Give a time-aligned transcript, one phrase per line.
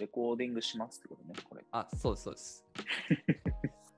[0.00, 1.62] レコーディングしますってことね、これ。
[1.72, 2.64] あ、そうです、そうです。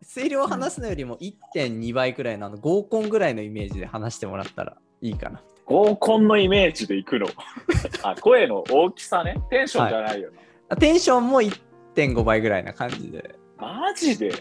[0.15, 5.41] 声量を話すのよりも1.2倍くらいのあの合コンぐらいのイメージで話してもらったらいいかな。
[5.65, 7.29] 合コンのイメージでいくの。
[8.03, 9.37] あ、声の大きさね。
[9.49, 10.39] テンションじゃないよな。
[10.71, 13.37] あテンションも1.5倍ぐらいな感じで。
[13.57, 14.33] マジで？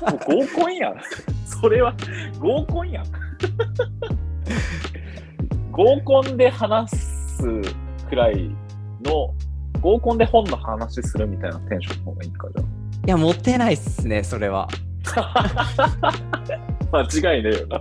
[0.00, 1.00] 合コンやん。
[1.44, 1.94] それは
[2.40, 3.06] 合コンやん。
[5.70, 7.42] 合コンで話す
[8.08, 8.50] くらい
[9.04, 9.34] の、
[9.80, 14.68] 合コンで本の話するみたいなテンションの方がいいかじゃいや、モテないっすね、それは。
[15.16, 15.72] あ。
[16.92, 17.80] 間違いねえよな。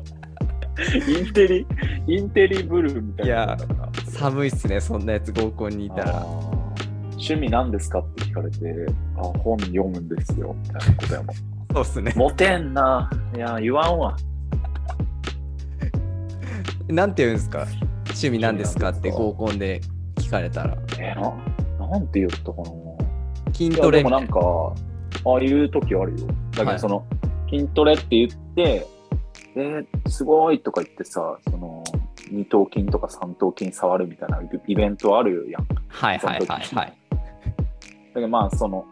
[1.07, 1.65] インテリ、
[2.07, 3.57] インテリブルーみたいな。
[4.05, 6.25] 寒いっすね、そんなやつ合コンにいたら。
[7.11, 8.59] 趣味何ですかって聞かれて、
[9.17, 11.35] あ、本読むんですよ、みたいなことやもん。
[11.35, 12.13] そうっすね。
[12.15, 13.09] モテんな。
[13.35, 14.15] いや、言わんわ。
[16.87, 17.65] なんて言うんですか？
[18.05, 18.89] 趣味なんですか？
[18.89, 19.81] って合コンで
[20.15, 20.77] 聞かれたら。
[20.99, 21.33] えーな、
[21.89, 23.53] なんて言ったかな。
[23.53, 26.27] 筋トレでもなんか、ああいう時あるよ。
[26.51, 27.05] だけはいどその、
[27.49, 28.87] 筋トレって言って、
[29.55, 31.83] えーすごいとか言ってさ、その、
[32.31, 35.67] 二頭筋とか三頭筋触るみたいなイベントあるやん。
[35.67, 36.93] だはいはいはいはい。
[38.13, 38.85] けどまあ、その、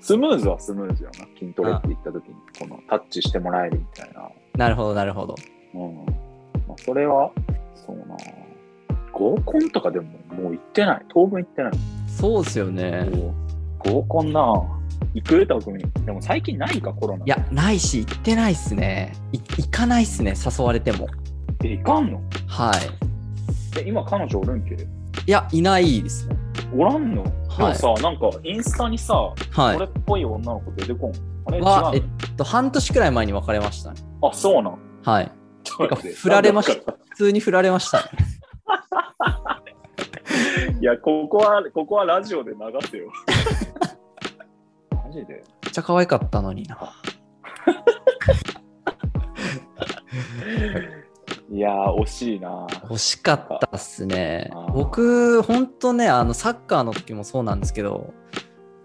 [0.00, 1.26] スムーズはスムーズよな。
[1.38, 4.28] 筋トレって言った時に、このタッチしてもらえるみたいな。
[4.56, 5.34] なるほどなるほど。
[5.74, 5.96] うん。
[6.68, 7.30] まあ、それは、
[7.74, 8.16] そうな。
[9.12, 11.04] 合コンとかでももう行ってない。
[11.08, 11.72] 当分行ってない。
[12.16, 13.08] そうですよね。
[13.78, 14.40] 合コンな
[15.12, 15.84] 行くたくに。
[16.06, 17.24] でも最近ないか、コロナ。
[17.26, 19.12] いや、ないし、行ってないっすね。
[19.32, 21.08] い行かないっすね、誘われても。
[21.62, 22.22] え、行かんの？
[22.46, 23.80] はい。
[23.80, 24.74] え、今彼女おるんけ？
[24.74, 24.78] い
[25.26, 26.36] や、いないですね。
[26.74, 31.12] おらんの、はいでもさ、なんかインスタにさ、はいこれっぽい女の子出てこん。
[31.46, 31.90] あれえの？
[31.90, 31.92] っ
[32.36, 34.00] と、半年くらい前に別れましたね。
[34.22, 34.78] あ、そうなん。
[35.04, 35.30] はい。
[35.64, 36.92] ちょっと待って振られました。
[37.10, 38.04] 普通に振られましたね。
[40.86, 43.10] いや、ここは、ここはラジオで流せよ。
[45.04, 45.34] マジで？
[45.34, 46.78] めっちゃ可愛かったのにな。
[51.50, 52.68] いやー、惜しいな。
[52.84, 54.52] 惜しかったっすね。
[54.74, 58.14] 僕、ほんとね、あの、サッカーの時もそうなんですけど、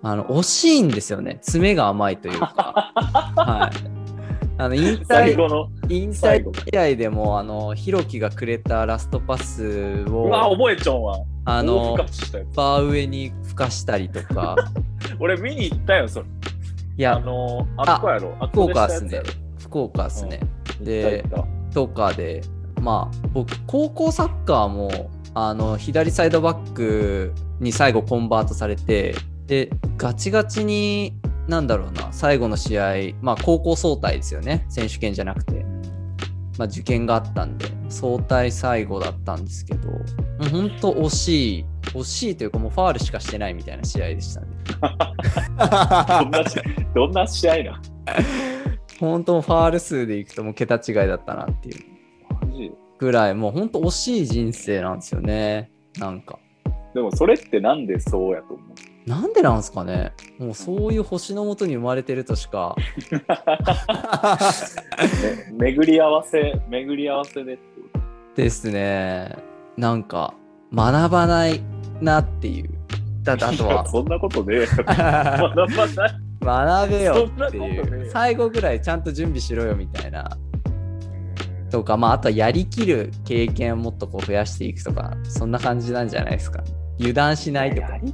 [0.01, 1.37] あの、惜しいんですよね。
[1.43, 2.91] 爪が甘いというか。
[3.37, 3.77] はい。
[4.57, 5.37] あの、引退。
[5.87, 9.63] 引退試合でも、あの、ひろきがくれたラストパス
[10.07, 11.15] うわ、を、覚えちゃんわ。
[11.45, 11.97] あの
[12.55, 14.55] バー上にふかしたりとか、
[15.19, 16.25] 俺見に行ったよ、それ。
[16.97, 18.35] いあや、のー、あっこやろ。
[18.51, 19.21] 福岡っすね。
[19.59, 20.39] 福岡っすね。
[20.79, 21.25] 行で
[21.73, 22.41] とかで、
[22.81, 29.15] まあ、僕、高校サッカーも、あの、左サイドバックに最後コンバートされて、
[29.47, 31.13] で、ガチガチに、
[31.47, 34.65] なんだろうな、最後の試合、まあ、高校総体ですよね。
[34.69, 35.65] 選手権じゃなくて。
[36.61, 39.89] まあ、受験があったんで、総体最後だったんですけど、
[40.51, 44.47] 本当惜しい、惜しいというか、もうファールしかしてないみたいな試合でしたね。
[45.57, 46.23] た
[46.93, 47.81] どんな試合な
[48.99, 55.71] 本当ファール数でいくともう桁違いだったなっていうぐらい、もう本当惜しい人生なんですよね。
[55.97, 56.37] なんか。
[56.93, 58.67] でもそれってなんでそうやと思う？
[59.05, 60.13] なんでなんですかね？
[60.37, 62.75] もうそういう星のもとに生まれてるとしか。
[63.11, 63.23] ね
[65.57, 67.57] 巡り合わせ、巡り合わせで
[68.35, 69.35] ですね。
[69.77, 70.33] なんか
[70.73, 71.61] 学ばない
[72.01, 72.69] なっていう。
[73.23, 74.67] だってあととは そんなことねえよ。
[74.85, 76.19] まだまだ。
[76.43, 78.09] 学べよっていう。
[78.11, 80.37] 最後ぐらいちゃんと準備しろよみたいな。
[81.69, 86.63] とか、まああとはやりきる経験をもっとこう増やしていくとか、そんな感じなんじゃないですか。
[86.99, 87.97] 油断しないとかや。
[87.97, 88.13] りや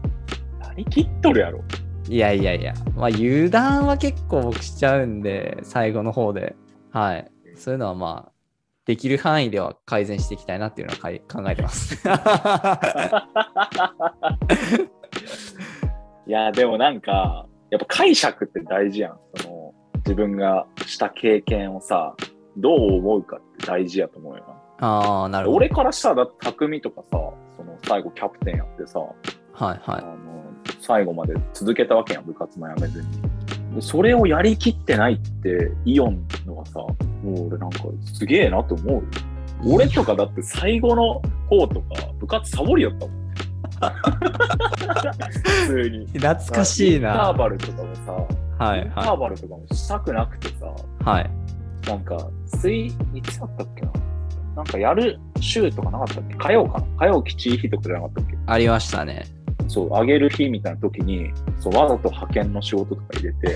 [0.78, 1.62] りきっとるやろ。
[2.10, 6.56] いやいやいや、まあ油断は結構僕しちゃうんで、最後の方で。
[6.92, 7.30] はい。
[7.56, 8.32] そういうのはまあ、
[8.86, 11.96] できる範囲では改善していきたいなっていうのはかい考えてます。
[16.26, 19.20] いや、でもなんか、やっぱ解釈って大事やん。
[19.36, 22.16] その自分がした経験をさ、
[22.56, 24.88] どう思うかって大事やと思うよな。
[24.88, 25.58] ああ、なるほど。
[25.58, 27.10] 俺からしたら、だって匠とかさ、
[27.58, 29.06] その最後キャプテンやってさ、は
[29.76, 30.27] いあはの
[30.82, 33.08] 最後まで続けたわけやん、部活もやめずに。
[33.76, 37.80] でそれをやりきってないって、イオンのがさ、もう俺なんか
[38.14, 39.02] すげえなと思うよ。
[39.64, 39.74] い。
[39.74, 41.88] 俺とかだって最後の方とか、
[42.20, 43.18] 部活サボりよったもん。
[45.30, 46.06] 普通に。
[46.20, 47.32] 懐かしいインタな。
[47.34, 48.12] ーバルとかもさ、
[48.66, 51.04] はいインターはバルとかもしたくなくてさ、い。
[51.04, 51.30] はい。
[51.88, 52.18] なんか、
[52.48, 52.92] 水、い
[53.24, 53.92] つだったっけな？
[54.56, 56.34] なんかやる週とかなかったっけ？
[56.36, 56.86] 火曜かな？
[56.98, 58.38] 火曜きちい日とかじゃなかったっけ？
[58.48, 59.26] ありましたね。
[59.68, 63.56] そう、あげる日みたいな時に、そう、わざと派遣の仕事とか入れて、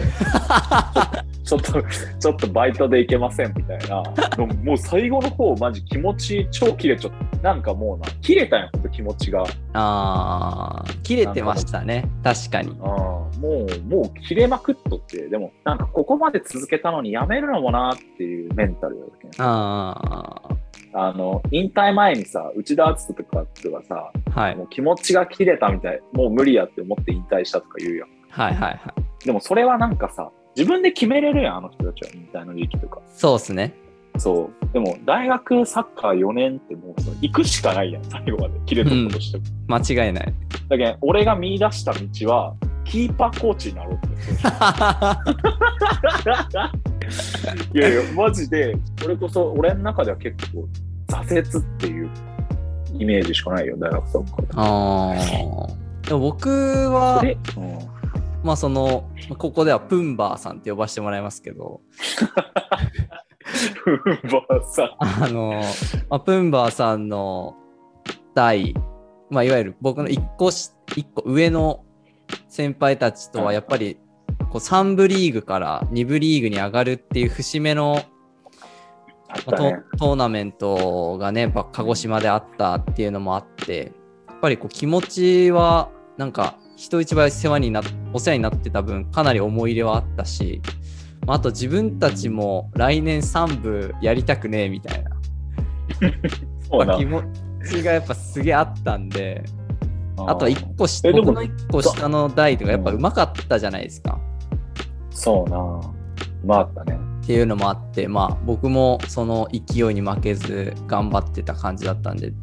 [1.44, 1.84] ちょっと、
[2.20, 4.04] ちょっとバイトで行けませんみたいな。
[4.38, 7.38] のもう最後の方、マジ気持ち超切れちゃった。
[7.38, 9.44] なんかもうな、切れたんや、ほんと気持ちが。
[9.74, 12.08] あー、切れてましたね。
[12.24, 12.76] 確かに。
[12.82, 20.42] あもう、もう切れまくっとって、でも、なんかここまで続けたのにやめるのもなっていうメンタルだけどあ
[20.94, 24.56] あの、引退前にさ、内田篤人とかとかさ、ー、はい。
[24.56, 28.10] もう気持ちが切れたみたい、もう無理やって思って引退したとか言うやん。
[28.30, 29.26] はいはいはい。
[29.26, 33.02] でもそれはなんかさ、自分で決めれるやん、あの人たちは引退の時期とか。
[33.16, 33.74] そうですね。
[34.18, 34.74] そう。
[34.74, 38.60] でも、大学サッカー4年ってもうさ、行くしかないやん、最後まで。
[38.66, 39.44] 切れとくとしても。
[39.68, 40.34] 間違いない。
[40.68, 44.08] だけど、俺が見出した道は、キーパーコーチになろうって。
[47.78, 50.68] いやいや、マジで、それこそ、俺の中では結構、
[51.08, 52.10] 挫折っていう
[52.94, 54.48] イメージしかないよ、大学サッカーで。
[54.56, 56.08] あー。
[56.08, 57.80] でも僕は、で、うん、
[58.44, 61.82] まあその、ここではプンバーさんって呼ばせてもらいますけど、
[63.84, 64.00] ふん
[64.30, 65.62] ばさあの、
[66.10, 67.56] まあ、プンバーさんの
[68.36, 68.74] 代、
[69.30, 71.84] まあ、いわゆる僕の一個し一個上の
[72.52, 73.98] 先輩たちとはやっぱり
[74.50, 78.08] こう3部リーグから2部リーグに上がるっていう節目の、ね。
[79.98, 83.94] トーナメントがねやっぱ鹿児島であったっていうのもあって
[84.28, 90.62] やっぱりこう気持ちはなんか人一倍世話になっお世話になってた分かなり思い入れはあったし、
[91.26, 95.12] まあ、あと自分たちも来年3部やりたくねえみたいな。
[96.70, 97.24] そうな気持
[97.66, 99.46] ちがやっぱすげえあったんで
[100.28, 100.88] あと1個
[101.22, 104.20] 僕の1個下の代とかやっぱうまかったじゃないですか。
[105.12, 105.58] そうな
[106.46, 106.98] まああったね。
[107.24, 112.34] っていうのもあってまあ僕もその勢いに負けず頑張ってた感じだったんで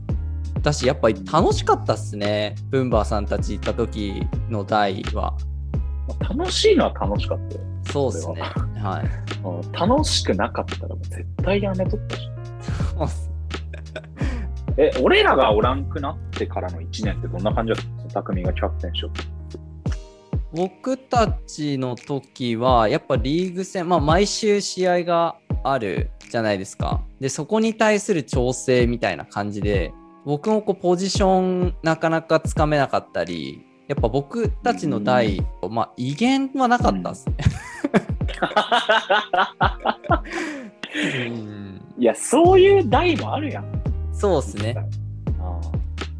[0.55, 5.37] 私やっぱり楽しかったっすねブンバーさんたち行った時の代は
[6.07, 7.61] まあ楽しいのは楽しかったよ。
[7.91, 8.43] そうっすね
[8.81, 9.05] はい
[9.45, 12.31] うん楽しくなかったらもう絶対やめとったし。
[14.81, 18.25] え、俺らがおらんくなってからの1年ってどんな感じだったの？
[18.25, 19.13] 匠がキャプテンしよう
[20.53, 27.03] 僕たちの時はやっぱリーグ戦まあ毎週試合があるじゃないですか。
[27.21, 29.93] でそこに対する調整みたいな感じで
[30.25, 37.37] 僕もこうポジションなかなかつかめなかったりやっぱ僕たちの代、まあ威厳はなかったっすね、
[41.27, 43.78] う んいや、そういう代もあるやん。
[44.19, 44.77] そうっすね
[45.41, 45.61] あ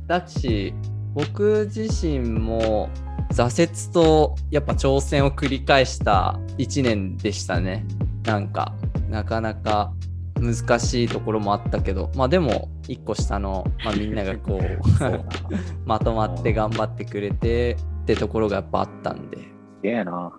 [0.07, 0.73] だし
[1.15, 2.89] 僕自身も
[3.33, 7.85] 挫折とやっぱ挑戦を繰り返した1年でしたね
[8.25, 8.75] なんか
[9.11, 9.93] なかなか
[10.41, 14.79] 難しいところもあったけどまあでも1個下の、まあ、みんながこう。
[15.85, 19.49] まとまって頑張ってくれてってところがやっぱあったんでです
[19.83, 20.33] げえな。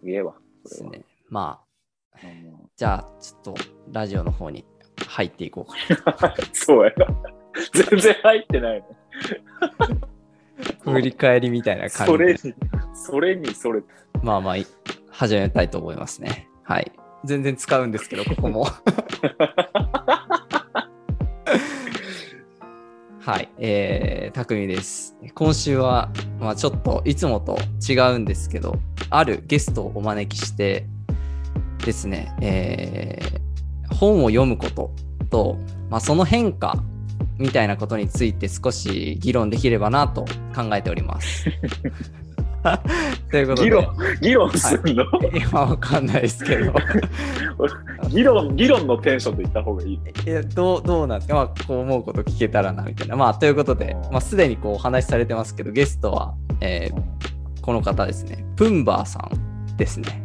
[0.00, 0.34] すげえわ。
[0.64, 1.60] それはねま
[2.12, 3.54] あうんじゃあちょっと
[3.92, 4.64] ラジオの方に
[5.08, 7.06] 入っていこうか そうやな。
[7.72, 8.84] 全然入ってないね。
[10.84, 12.54] な 振り返りみたいな感じでそれに、
[12.94, 13.82] それに、それ。
[14.22, 14.66] まあまあい
[15.10, 16.48] 始めたいと思いますね。
[16.64, 16.92] はい。
[17.24, 18.66] 全然使うんですけど、ここも。
[23.20, 23.48] はい。
[23.58, 25.16] えー、たくみです。
[25.34, 27.56] 今週は、まあちょっといつもと
[27.88, 28.76] 違うんですけど、
[29.10, 30.86] あるゲストをお招きして
[31.84, 33.43] ですね、えー
[34.12, 34.90] 本を読むこと
[35.30, 35.58] と、
[35.90, 36.76] まあその変化
[37.38, 40.24] みたいなことについて少し議論できればなと
[40.54, 41.46] 考えております。
[43.30, 43.68] ということで。
[43.68, 43.86] 議論、
[44.22, 46.72] 議論するの、今わかんないですけど。
[48.08, 50.00] 議論、議論のテンションで言った方がいい。
[50.26, 51.34] いや、どう、どうなんですか？
[51.34, 53.16] まあ、こう思うこと聞けたらな、みたいな。
[53.16, 57.14] まあ、ということで、まあ、すでにこうお話しされてますけど、ゲストは、えー
[57.64, 58.44] この方ですね。
[58.56, 60.22] プンバーさんですね。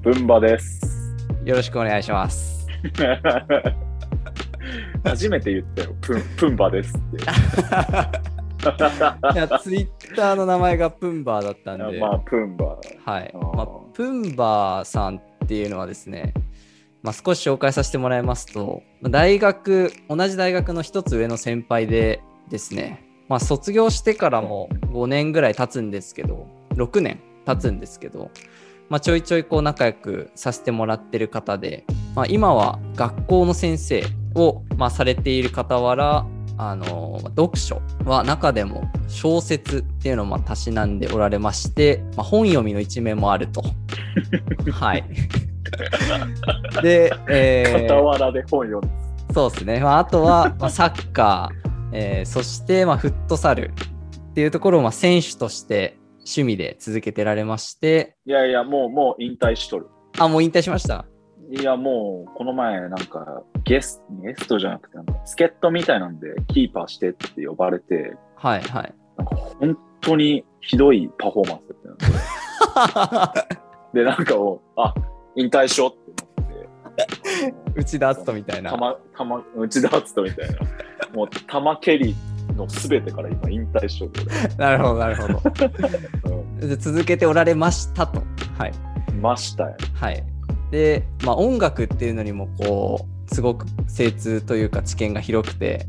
[0.00, 1.14] 文馬です。
[1.44, 2.61] よろしくお願いします。
[5.04, 5.94] 初めて言ったよ。
[6.00, 7.18] プン、プンバですって。
[9.34, 12.78] いや、ツイッターの名前がプンバーだったんで、まあ、プンバ。
[13.04, 13.34] はい。
[13.34, 16.32] まあ、プンバーさんっていうのはですね、
[17.02, 28.30] まあ、少し紹介させてもらいますと、まあ大学、同じ大学の一つ上の先輩でですね、まあ、卒業してからも5年ぐらい経つんですけど、6年経つんですけど、
[28.88, 31.84] まあ、ちょいちょいこう仲良くさせてもらってる方で、
[32.14, 36.26] まあ、今は学校の先生を、まあ、されている傍ら、
[36.58, 43.62] あの読書は中でも小説っていうのをまあたしなんでおられまして、まあ、本読みの一面もあると。
[44.70, 45.04] はい。
[46.82, 48.88] で、えー傍らで本読んで。
[49.32, 49.80] そうですね。
[49.80, 53.72] まあ、あとは、まあ、サッカー、えーそして、まあ、フットサル
[54.30, 59.86] っていうところを、まあ、選手として趣味で続けてられまして、いやいや、もう、もう引退しとる。
[60.18, 61.04] あ、もう引退しました？
[61.50, 68.94] いや、もう、この前、なんか、ゲスゲストじゃなくて、助っ人みたいなんで、キーパーしてって呼ばれて、はいはい。
[69.18, 73.48] なんか、本当にひどいパフォーマンスだった
[73.92, 74.94] で、なんかもう、あ、
[75.36, 78.70] 引退しようって思って、 内田篤人みたいな。
[78.70, 80.56] たま、たま、内田篤人みたいな、
[81.14, 82.14] もう、玉蹴り
[82.56, 85.42] のすべてから今引退しようって、 なるほど、なるほど。
[86.60, 88.22] うで続けておられましたと。
[88.58, 88.72] はい。
[89.12, 89.76] ん、ましたよ。
[89.94, 90.24] はい。
[90.70, 95.86] で、まあ、音楽っていうのにもこうすごく精通というか知見が広くて、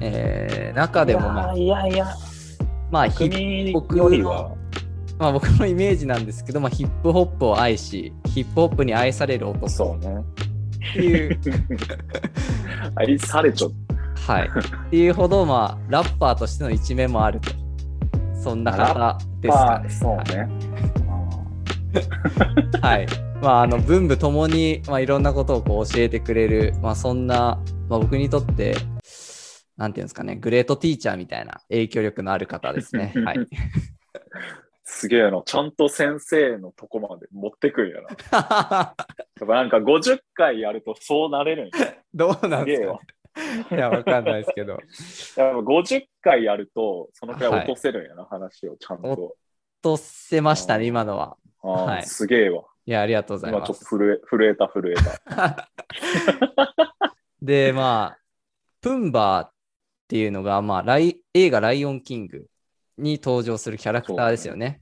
[0.00, 2.06] えー中でもまあいやいや、
[2.90, 3.08] まあ
[3.72, 4.54] 僕よりは、
[5.18, 10.22] まあ、僕のイメージなんですけど、まあ、ヒップホップを愛しヒップホップに愛される男そうね。
[10.90, 11.40] っていう、
[12.94, 13.70] 愛されちゃっ
[14.26, 17.50] はい、っていうほど、まあ、ラッパーとしての一面もあると
[18.46, 19.80] そんな方ですかた。
[19.80, 19.90] ね。
[19.90, 20.48] そうね。
[22.80, 23.06] はい。
[23.42, 28.76] まあ、あの文武ともに、まあ、いろんなことをこう教えてくれる、まあ、そんな、まあ、僕にとって、
[29.76, 33.12] なんていうんですかね、グレートティーチャーみたいな影響力のある方ですね。
[33.26, 33.46] はい。
[34.84, 35.42] すげえな。
[35.44, 37.96] ちゃんと先生のとこまで持ってくんや
[38.30, 38.94] な。
[39.40, 41.94] やっぱなんか50回やるとそうなれるんや。
[42.14, 42.98] どうなんですか？
[43.70, 44.72] いや、わかんないですけど。
[44.72, 44.80] やっ
[45.36, 49.36] ぱ50回やるとそのくらい落とせるんやな、話をちゃんと。
[49.82, 51.36] とせましたね、今のは。
[51.62, 52.64] はいすげえわ。
[52.86, 53.72] いや、ありがとうござい今ます。
[53.72, 55.70] ちょっと震え震えた震えた。
[57.42, 58.18] で、まあ、
[58.80, 59.52] プンバーっ
[60.08, 62.48] ていうのが、まあ、ライ映画「ライオンキング」
[62.96, 64.80] に登場するキャラクターですよね。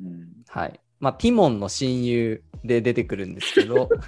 [0.00, 0.80] うん、はい。
[1.00, 3.88] まあ、ティモンの親友で出てくるんですけど、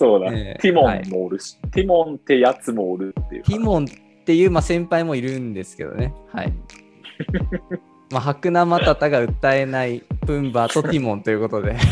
[0.00, 3.42] そうだ、ええティモンもおるし、ティモンってやつもおるっていう。
[3.42, 3.86] ティモンっ
[4.24, 6.14] ていう、まあ、先輩もいるんですけどね。
[6.32, 6.52] はい。
[8.10, 11.76] まあ、白生マタタが歌えないプンバーとティモンということで。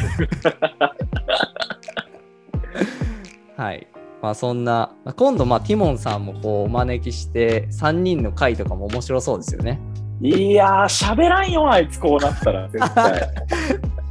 [3.58, 3.86] はい。
[4.22, 9.78] まあそんな、まあ今度まあティモンさんもこうお招きして3人の回とかも面白そうですよね。
[10.22, 13.20] いやー、喋らんよ、あいつこうなったら、絶対。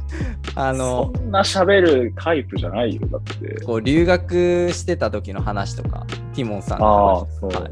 [0.60, 3.64] あの、そんな喋るタイプじゃないよ、だって。
[3.64, 7.62] こう留学してた時の話とか、ティモンさんのああ話、そう。
[7.62, 7.70] はい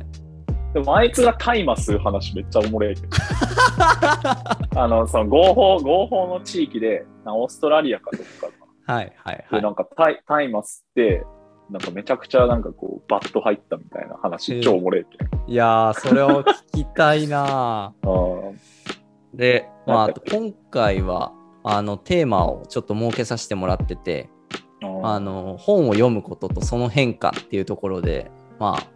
[0.72, 3.08] でもあいつが大麻吸う話めっちゃおもろいけど。
[4.78, 8.46] あの、その合法、合法の地域で、なオーストラリアかどっか
[8.86, 9.70] かはいはいはいな。
[9.70, 11.24] んか大大麻吸って、
[11.70, 15.50] なんかめちゃくちゃなんかこう、バット入ったみたいな話、超おもろいけん。
[15.50, 17.94] いやー、それを聞きたいな
[19.32, 21.32] で、まあ、今回は
[21.68, 24.30] あのテーマをちょっと設けさせてもらってて、
[25.02, 28.30] あの本を読むこととその変化っていうところで、
[28.60, 28.86] まあ、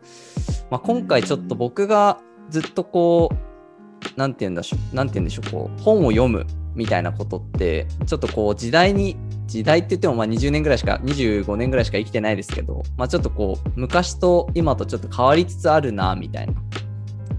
[0.70, 6.46] まあ今回ちょっと僕がずっとこうなんて言うんだしょなんて言うんでしょうこう本を読む
[6.76, 16.54] みたいなことってちょっとこう時代に時代って言ってもまあ20年ぐらいしか25年ぐらいしか生きてないですけど、まあ、ちょっとこう昔と今とちょっと変わりつつあるなみたいな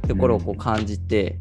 [0.10, 1.40] ところをこう感じて、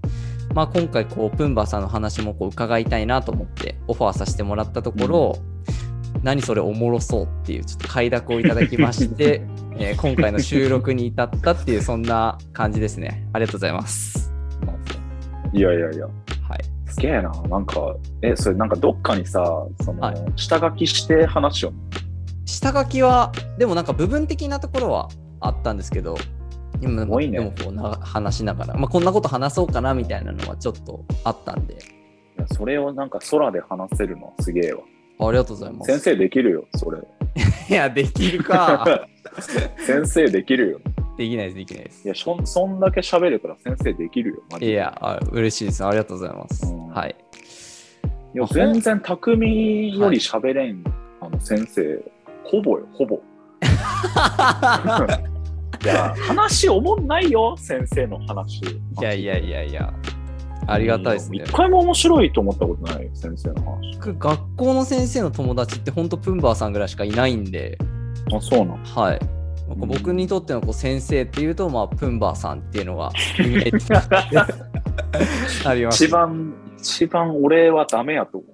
[0.55, 5.37] まあ、今回こうプンバーさんの話もこう伺いたいなと思ってオファーさせてもらったところ、
[6.23, 9.43] 何それおもろそうっていうちょっと快諾をいただきまして、
[9.79, 13.27] えー今回の収録に至ったっていうそんな感じですね。
[13.33, 14.33] ありがとうございます。
[15.53, 16.65] いやいやいや、はい。
[16.87, 17.33] すげえな。
[17.49, 21.73] なんか、え、それなんかどっかにさ、その、はい下書きして話を。
[22.45, 25.09] 下書きはでもなんか部分的なところは
[25.41, 26.17] あったんですけど、
[26.81, 31.77] 今ごいねでもこうな話しながら、まあ、こんなこと話そうかなみたいなのはちょっとあったんで、い
[32.39, 34.83] やそれをなんか空で話せるのはすげえわ。
[35.29, 35.93] ありがとうございます。
[35.93, 36.99] 先生できるよ、それ。
[37.69, 39.07] いや、できるか。
[39.87, 40.81] 先生できるよ。
[41.19, 42.09] できないです、できないですい。
[42.09, 44.37] や、そんそんだけ喋るから先生できるよ。
[44.51, 45.85] マジでいや、あ嬉しいです。
[45.85, 46.67] ありがとうございます。
[46.67, 47.15] うんはい。
[48.33, 50.83] いやあ全然匠より喋れん、
[51.21, 52.01] あの先生、
[52.45, 53.21] ほぼよ、ほぼ。
[55.83, 58.61] いや、話おもんないよ、先生の話。
[58.61, 58.69] い
[59.01, 59.95] いやいやいやいや、
[60.67, 61.53] ありがたいですね一。
[61.53, 63.95] 回も面白いと思ったことないよ、先生の話。
[63.95, 67.79] 僕学校の先生の友達って本当プンバーさんぐらいしかいないんで、
[68.35, 69.21] あ、そうなのはい。
[69.77, 73.11] 僕にとってのこう先生っていうと、まあ、プンバーさんっていうのが。
[75.91, 78.51] 一番、一番俺はダメやと思う。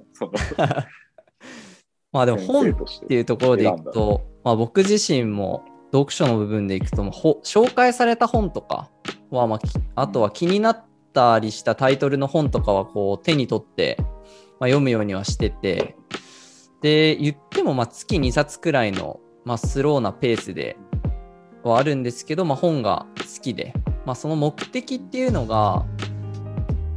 [2.13, 2.75] まあでも本っ
[3.09, 5.65] ていうところでいくと、まあ、僕自身も
[5.97, 8.91] 読書の部分でいくと、ほ紹介された本とか
[9.31, 9.61] は、まあ、
[10.03, 13.97] あとは気になったりしたタイトルの本とかはこう手に取って、
[14.61, 15.97] まあ、読むようにはしてて
[16.83, 20.77] で言ってもまあ月2冊くらいの、まあ、スローなペースで
[21.63, 23.73] はあるんですけど、まあ、本が好きで、
[24.05, 25.85] まあ、その目的っていうのが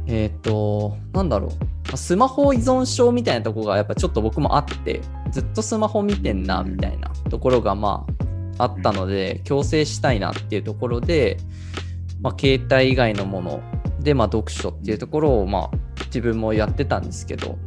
[0.06, 1.48] えっ、となんだろ
[1.92, 8.29] うスマホ依存症みたいなとこがやっぱちょっと僕もあってずっとスマホ見てんなみたいなところがまあ
[8.62, 11.38] あったので強制したいなっていうところで、
[12.20, 13.62] まあ、携帯以外のもの
[14.00, 15.76] で、まあ、読書っていうところをまあ
[16.06, 17.58] 自分もやってたんですけど、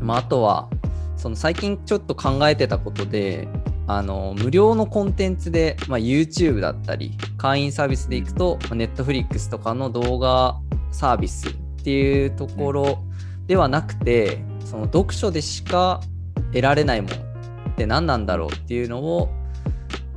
[0.00, 0.68] まあ、あとは
[1.16, 3.48] その最近ちょっと考えてたことで
[3.86, 10.58] あの無料のコンテンツで、まあ、YouTube だったり会員サービスでいくと Netflix とかの動画
[10.90, 12.98] サービスっていうところ
[13.46, 16.00] ではなくてその読書でしか
[16.52, 19.28] 得られないものって何なんだろうっていうのを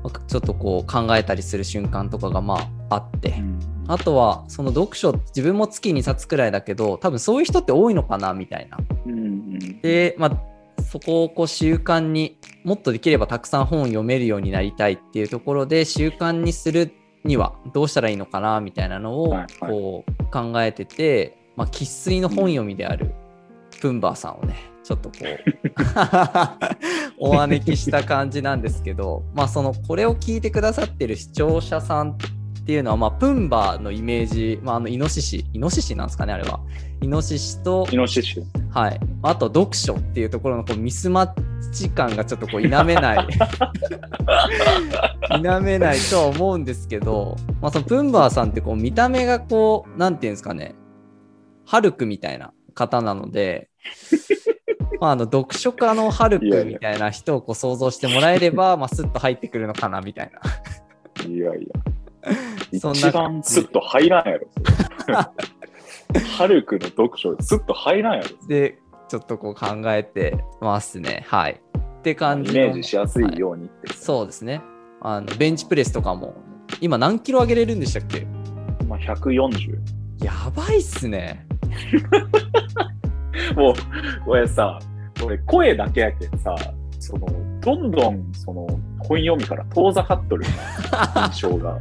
[0.09, 2.55] ちょっとこう考えたりする瞬間とかがま
[2.89, 3.41] ああって、
[3.87, 8.77] あとはその読書自分も月2冊くらいだけど多分そういう人って多いのかなみたいな。
[9.81, 16.91] で、まあ、そこをこう習慣にもっとできればたくさん本を読めるようになりたいっていうところで習慣にする
[17.23, 23.13] にはどうしたらいいのかなみたいなのをこう考えてて、まあ生粋の本読みである
[23.81, 24.55] プンバーさんをね
[24.87, 25.27] ちょっとこう
[27.19, 32.15] お招きした感じなんですけどまあそのこれを聞いてくださってる視聴者さんっ
[32.65, 36.61] ていうのは、まあ、プンバーのイメージ、まあ、あのイノシシイノシシなんですかねあれは。
[37.01, 38.41] イノシシとイノシシ。
[38.69, 38.99] はい。
[39.23, 43.27] あと読書っていうところのこうミスマッチ感がちょっとこう否めない
[45.37, 50.75] 否めないとは思うんですけど、まあ、そのプンバーさんってこう見た目がこうなんていうんですかね
[51.65, 53.69] ハルクみたいな方なので
[54.99, 61.25] まあ、あの読書家のハルクみたいな人をこう想像してもらえれば、 まあ、スッと入ってくるのかなみたいな。
[61.25, 61.67] いやい
[62.23, 62.79] や。
[62.79, 64.47] そんな一番スッと入らんやろ。
[66.37, 68.47] ハルクの読書スッと入らんやろ。
[68.47, 71.25] で、ちょっとこう考えてますね。
[71.27, 71.61] はい。
[71.99, 74.61] って感じイメージしやすいようにって、はい、そうですね。
[75.01, 76.35] あのベンチプレスとかも、
[76.81, 78.25] 今何キロ上げれるんでしたっけ？
[78.81, 79.77] 今140。
[80.23, 81.45] やばいっすね。
[83.55, 83.73] もう、
[84.25, 84.79] 俺さ、
[85.23, 86.55] 俺声だけやけんさ、
[86.99, 87.27] その、
[87.61, 88.67] どんどん、その、
[88.99, 90.45] 本読みから遠ざかっとる
[91.31, 91.77] 印象が。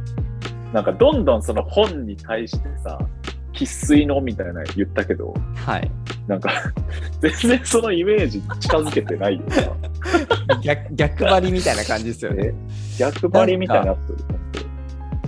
[0.73, 2.97] なんか、どんどんその本に対してさ、
[3.53, 5.91] 生粋のみたいな言ったけど、はい。
[6.27, 6.51] なんか、
[7.19, 9.43] 全然そのイメージ近づけてないよ
[10.61, 12.53] 逆逆張りみたいな感じですよね。
[12.99, 14.19] 逆張りみたいになってる。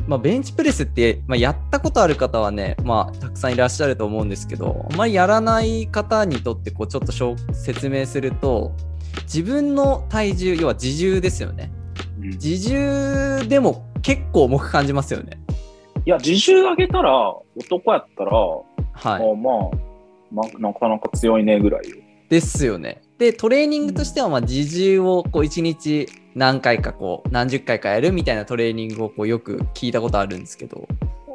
[0.09, 7.11] まあ、ベンチプレスって、まあ、やったことある方はね、まあ、たくさんいらっしゃると思うんですけど、あまりやらない方にとってこうちょっと
[7.53, 8.71] 説明すると、
[9.25, 11.71] 自分の体重、要は自重ですよね。
[12.19, 15.39] うん、自重でも結構重く感じますよね。
[16.07, 19.69] いや、自重上げたら、男やったら、はい、まあ、
[20.31, 21.97] まあ、なかなか強いねぐらいよ。
[22.29, 23.01] ですよね。
[23.17, 30.87] で、トレーニングとしては、まあ、自重をこう1日何回かこう何十回かやるみたいなトレーニングをこうよく聞いたことあるんですけど。
[31.27, 31.31] あ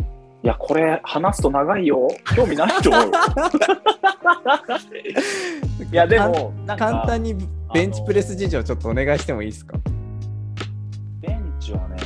[0.00, 0.02] あ。
[0.42, 2.08] いや、これ話すと長いよ。
[2.34, 3.10] 興味ないと思う。
[5.90, 7.34] いや、でも、簡単に
[7.72, 9.78] ベンチプレス事情ちょっとお願いしてもいいですか？
[11.22, 11.96] ベンチはね、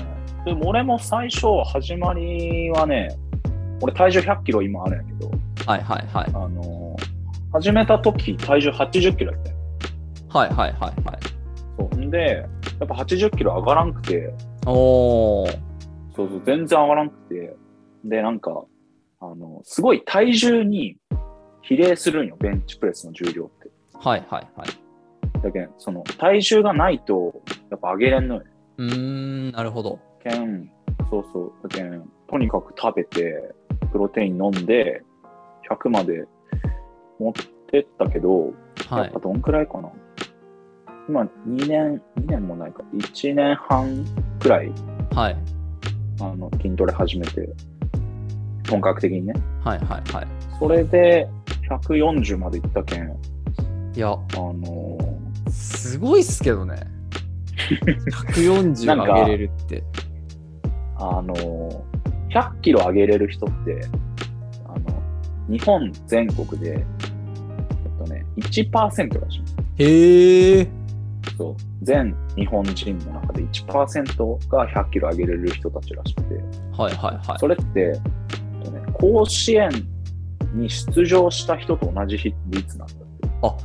[0.44, 3.16] でも俺も最初、始まりはね、
[3.80, 5.30] 俺体重100キロ今あるんやけど、
[5.66, 6.26] はいはいはい。
[6.28, 6.96] あの
[7.52, 9.56] 始めた時体重80キロやったよ。
[10.28, 10.94] はいはいはいはい。
[11.78, 11.96] そう。
[11.96, 12.46] んで、
[12.78, 14.32] やっぱ80キロ上がらんくて、
[14.66, 15.50] おー。
[16.14, 17.56] そうそう、全然上がらんくて、
[18.04, 18.64] で、なんか、
[19.20, 20.98] あの、すごい体重に
[21.62, 23.70] 比例するんよ、ベンチプレスの重量って。
[23.94, 25.42] はいはいはい。
[25.42, 28.42] だけど、その、体重がないと、やっぱ上げれんのよ。
[28.76, 28.94] うー
[29.48, 29.98] ん、なるほど。
[30.22, 30.70] けん、
[31.10, 33.54] そうそう、だけん、とにかく食べて、
[33.90, 35.02] プロテイン飲んで、
[35.70, 36.26] 100まで
[37.18, 37.32] 持っ
[37.70, 38.52] てったけど、
[38.88, 39.90] はい、やっぱどんくらいかな。
[41.08, 41.28] 今2
[41.68, 44.04] 年、2年もないか、1年半
[44.40, 44.72] くらい、
[45.14, 45.36] はい。
[46.20, 47.48] あの、筋トレ始めて、
[48.68, 49.32] 本格的にね。
[49.64, 50.26] はいはいはい。
[50.58, 51.28] それで
[51.68, 53.16] 140までいったけん。
[53.94, 56.76] いや、あのー、すごいっすけどね。
[58.34, 59.82] 140上げれるって。
[60.96, 61.80] あのー、
[62.30, 63.80] 100キロ上げれる人って、
[65.48, 69.42] 日本全国で、えっとね、1%らし
[69.78, 69.82] い。
[69.82, 70.68] へえ。
[71.36, 76.34] そう全日本人の中で1%が100キロ上げれる人たちらしくて、
[76.76, 78.00] はいはいはい、それって、ね、
[78.94, 79.70] 甲子園
[80.54, 82.34] に出場した人と同じ率
[82.78, 83.04] なんだって。
[83.42, 83.56] あ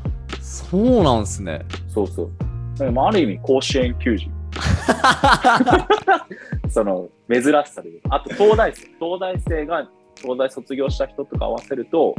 [0.42, 1.66] そうなんすね。
[1.88, 2.32] そうそう。
[2.78, 4.30] でもある意味甲子園球児。
[6.70, 8.82] その珍しさであと東大生。
[9.00, 12.16] 東大生が東大卒業した人とか合わせると、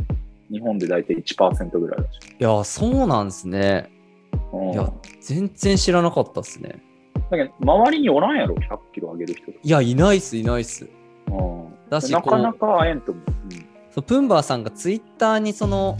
[0.50, 2.34] 日本で大体1%ぐらいらしい。
[2.38, 3.90] いや、そうなんですね。
[4.72, 6.82] いや、全然知らなかったっすね。
[7.30, 9.50] だけど、周りにおらんやろ、100キロ上げる人。
[9.50, 10.88] いや、いないっす、いないっす。
[11.28, 13.24] うん、だしなかなか会えんと思う。
[13.26, 13.50] うん、
[13.90, 15.96] そうプンバーさんがツイッターにその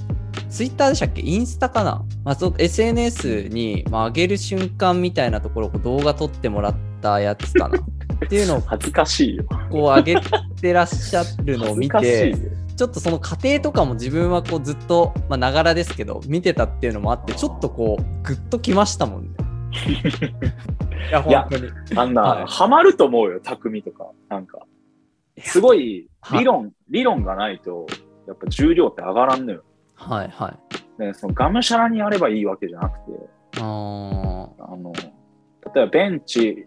[0.50, 1.22] ツイッターでしたっけ？
[1.22, 6.74] インスタかな、まあ、そう SNS に、まあ、上げる瞬間みたいなところを動画撮ってもらっ
[7.04, 9.44] たやつかな っていうのを恥ずかしいよ。
[9.70, 10.16] こう上げ
[10.60, 12.34] てらっしゃるのを見て
[12.76, 19.28] ちょっとその過程とかも自分はこうずっとまあながらですけど見てたっていうのもあってちょっとこうグッときましたもんね。
[21.10, 21.70] いや本当に。
[21.96, 24.10] あんな、はいハマると思うよ、匠とか。
[24.28, 24.60] なんか、
[25.38, 27.86] すごいはい理論、理論がないと、
[28.26, 29.62] やっぱ重量って上がらんのよ。
[29.94, 31.02] はいはい。
[31.02, 33.18] でそのがむしゃらにやればいいわけじゃなくて、
[33.60, 34.92] あの、
[35.74, 36.66] 例えばベンチ、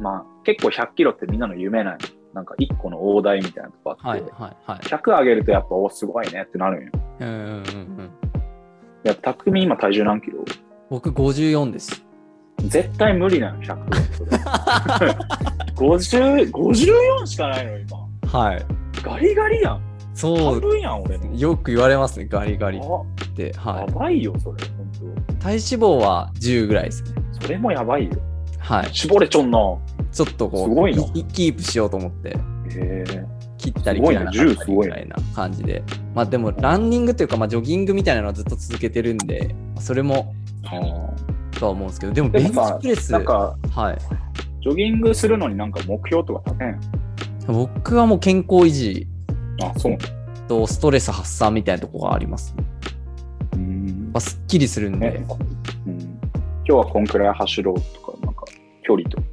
[0.00, 1.98] まあ結構100キロってみんなの夢ない。
[2.34, 4.80] なんか1個の大台みたいなとこあって、はいはいはい。
[4.80, 6.90] 100上げるとやっぱ、お、すごいねってなるんよ。
[7.20, 8.10] うんうんうんうん。
[9.04, 10.44] や匠今体重何キロ？
[10.90, 12.04] 僕54です。
[12.58, 14.30] 絶対無理なの、100それ
[15.76, 18.38] 50 54しかないの、今。
[18.38, 18.66] はい。
[19.02, 19.80] ガリガリやん。
[20.12, 21.34] そうやん、俺の。
[21.34, 23.02] よく言われますねガリガリっあ
[23.34, 23.52] て。
[23.54, 25.36] はやばいよ、それ、本い。
[25.38, 27.12] 体脂肪は10ぐらいですね。
[27.40, 27.46] 当。
[27.46, 28.10] それもやばいよ。
[28.66, 28.88] はい。
[28.92, 29.58] 絞れちょんな。
[30.10, 32.30] ちょっとこうすごいなキキープしようと思って。
[32.30, 32.34] へ
[32.74, 33.04] え。
[33.58, 35.84] 切ったり切らなかった10すごいねりみたいな感じで。
[36.14, 40.34] まあでもランニングというか、まあ、ジョギングみたいなのはずっと続けてるんで、それも
[41.58, 43.98] とは思うんですけど、でもベンチプレス、なんか、はい。
[44.62, 46.80] ジョギングするのになんか目標とか立てん？
[47.46, 49.06] 僕はもう健康維持
[49.62, 49.96] あ、そう。
[50.48, 52.64] とストレス発散みたいなところがありますね。
[53.54, 55.26] うんまあ、すっきりするんでね、
[55.86, 55.94] うん。
[55.94, 56.18] 今
[56.64, 58.05] 日はこんくらい走ろうとか、
[58.86, 59.24] 距離とか。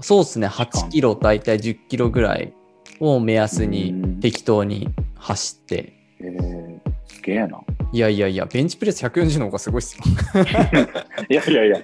[0.00, 2.54] そうですね、8キロ、だいたい10キロぐらい
[3.00, 7.60] を目安にうん適当に走って、えー、すげえな。
[7.92, 10.04] いやいやいや、ベンチプレス140の方がすごいっすよ。
[11.28, 11.78] いやいやいや、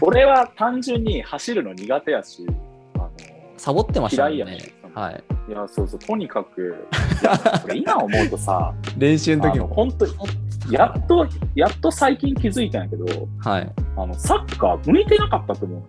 [0.00, 2.46] 俺は単純に走るの苦手やし、
[2.94, 3.10] あの
[3.56, 4.44] サボってましたね。
[4.94, 5.24] はい。
[5.48, 6.86] いや、そうそう、とにかく、
[7.74, 9.68] 今思うとさ、練習の時も。
[9.68, 10.06] 本当
[10.70, 13.04] やっと、やっと最近気づいたんやけど、
[13.38, 13.72] はい。
[13.96, 15.82] あのサッカー向いてなかったと思う。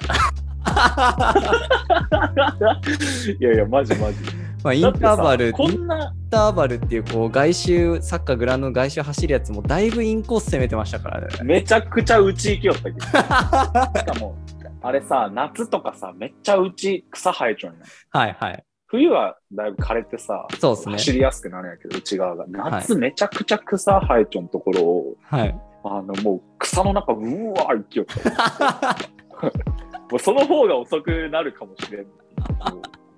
[3.40, 4.18] いやいや、マジマジ。
[4.64, 11.28] まあ、インターバル、イこンんな、ターバルっていうこう外周、サッカーグラウンドの外周走るやつもだいぶインコース攻めてましたからね。
[11.44, 13.00] めちゃくちゃ内行きよったけど。
[13.02, 14.36] しかも、
[14.82, 17.84] あれさ、夏とかさ、めっちゃ内草生えちゃうんや。
[18.10, 18.64] はいはい。
[18.88, 22.46] 冬はだいぶ枯れてさ、そうっすね走りやすくなるんやけど、内側が。
[22.48, 25.56] 夏はめちゃくちゃ草生えちゃうところを、はい。
[25.84, 28.98] あの、もう草の中、うわー行きよった。
[30.12, 32.04] もうその方が遅くなるかもしれん。
[32.04, 32.10] も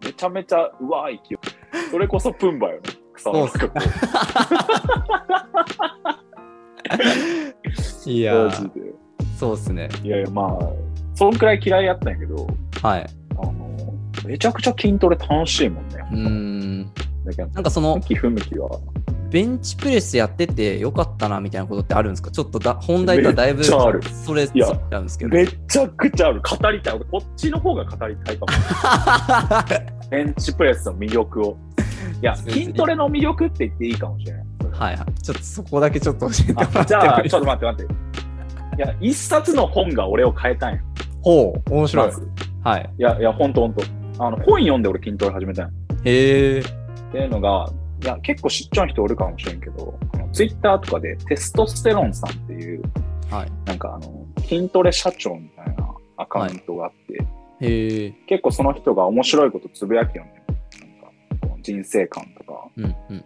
[0.01, 1.91] うめちゃめちゃうわー行きよった。
[1.91, 2.81] それこそプンバよね。
[3.13, 3.71] 草の中。
[8.05, 8.51] いや。
[9.37, 9.89] そうっすね。
[10.03, 10.59] いやいや、まあ、
[11.13, 12.47] そんくらい嫌いやったんやけど、
[12.81, 13.07] はい。
[13.31, 13.93] あの、
[14.25, 15.95] めちゃくちゃ筋トレ楽しいもんね。
[16.11, 16.91] うーん。
[17.53, 18.69] なんかその向き不向きは。
[19.29, 22.31] ベンチプレスやっててよかったなみたいなことってあるんですか？
[22.31, 23.91] ちょっとだ本題とはだいぶそ
[24.33, 25.31] れいやそっちゃうんですけど。
[25.31, 26.41] めちゃくちゃある。
[26.41, 26.93] 語りたい。
[26.95, 30.07] 俺こっちの方が語りたいかも。
[30.09, 31.57] ベンチプレスの魅力を。
[32.21, 34.43] いや、筋トレの魅力って言っていいかもしれない。
[34.71, 35.21] はいはい。
[35.21, 37.93] ちょっとそこだけちょっと教えてもらってじゃあ、ちょっと待って待って。
[38.83, 40.79] いや、一冊の本が俺を変えたんや。
[41.21, 42.13] ほう、面白いま。
[42.13, 42.27] ず
[42.63, 42.89] はい。
[42.97, 43.83] いや、いや、ほんとほんと。
[44.19, 45.71] あの、本読んで俺筋トレ始めたんや。
[46.05, 46.59] へえ。
[46.59, 46.63] っ
[47.11, 47.69] ていうのが、
[48.03, 49.97] いや、結構知っちゃう人おるかもしれんけど、
[50.31, 52.81] ツイッターとかでテストステロンさんっていう、
[53.29, 53.51] はい。
[53.65, 57.25] なんかあの、筋トレ社長みたいなアカウントがあって、
[57.59, 58.11] へえ。
[58.27, 60.43] 結構その人が面白いことつぶやきよね。
[61.41, 63.25] なんか、人生観とか、うんうん。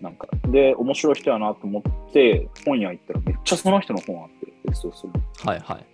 [0.00, 5.54] なんか、で、面白い人やなと思って、本屋行ったらめっちゃその人の本あって、テストステロン。
[5.54, 5.86] はいはい。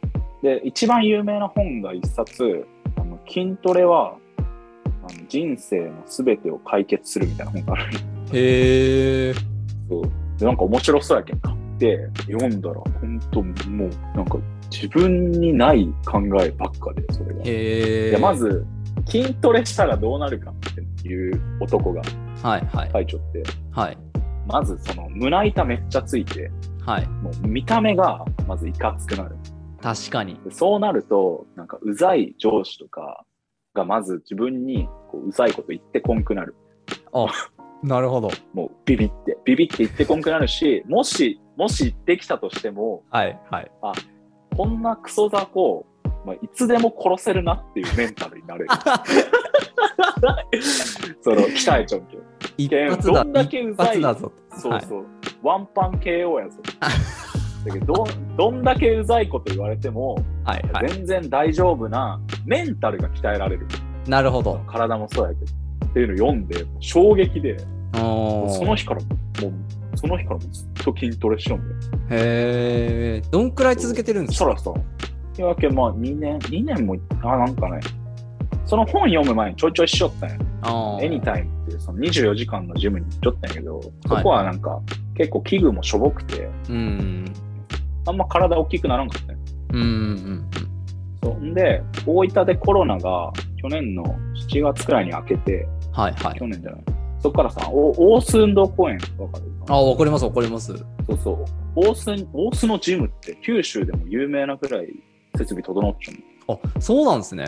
[0.43, 7.99] で、一番有名な本が一冊、あの筋トレはあの人生のすべてを解決するみたいな本がある。
[8.33, 9.35] へえ。
[9.89, 10.03] そう
[10.39, 14.39] でなんか面白そうやけん買って読んだら、本当もうなんか
[14.71, 17.43] 自分にない考えばっかで、それが。
[17.45, 18.19] へえ。
[18.19, 18.35] ま。
[18.35, 18.65] ず、
[19.07, 20.55] 筋トレしたらどうなるかっ
[21.01, 22.03] ていう男が
[22.43, 23.07] はいはい。
[23.07, 23.99] ちゃって、はい。
[24.47, 26.51] まずその胸板めっちゃついて、
[26.85, 27.07] はい。
[27.07, 29.37] もう見た目がまずいかつくなる。
[29.81, 30.41] 確かに。
[30.45, 33.25] でそうなると、なんかうざい上司とか
[33.75, 36.55] がまず自分にこううざいこと言ってこんくなる。
[37.13, 37.27] あ、
[37.83, 38.31] なるほど。
[38.55, 43.71] もうビビって、ビビって言ってこんくなるし、もし、もし言ってきたとしても、はいはい。
[44.57, 45.85] こんなクソ雑魚、
[46.25, 48.69] まあ、いつでも殺せるなっていうメンタルになれる。
[51.23, 52.23] その、鍛えちゃうけど。
[52.57, 53.25] 一発だ。
[53.25, 54.33] どんだけう一ざい発だぞ。
[54.57, 55.07] そうそう。
[55.43, 56.61] ワンパン KO やぞ。
[57.65, 60.89] だけどどん、どんだけうざいこと言われても、はいはい。
[60.89, 63.67] 全然大丈夫なメンタルが鍛えられる。
[64.07, 64.61] なるほど。
[64.67, 65.62] 体もそうやけど。
[65.93, 67.57] っていうのを読んで、衝撃で、
[67.93, 69.07] その日からも
[69.49, 69.53] う、
[69.97, 71.81] その日からずっと筋トレしようんだよ。
[72.11, 73.23] へえ。
[73.31, 74.57] どんくらい続けてるんですか？
[74.59, 74.81] そらさ、
[75.37, 77.81] いやわけまあ2年、2年も、あ、なんかね、
[78.65, 80.37] その本読む前にちょいちょいしよったんや。
[81.03, 84.81] エニタイムっていうその24時間のジムに行っちょったんやけど、そこはなんか
[85.17, 87.25] 結構器具もしょぼくて、うん。
[88.07, 89.43] あんま体大きくならんかったんや
[89.75, 90.45] うんうん
[91.23, 94.05] そんで、大分でコロナが去年の
[94.51, 95.82] 7月くらいに明けて、うん。
[95.93, 96.47] はいはい去。
[96.47, 96.81] 年じゃない？
[97.21, 100.77] そっからさ、お大須運動公園わかるあ、わかりますわかります。
[100.77, 101.45] そうそう。
[101.77, 104.89] 大須、大須のジムって九州でも有名なくらい
[105.37, 106.15] 設備整っちゃ
[106.53, 107.45] うあ、そうなんですね。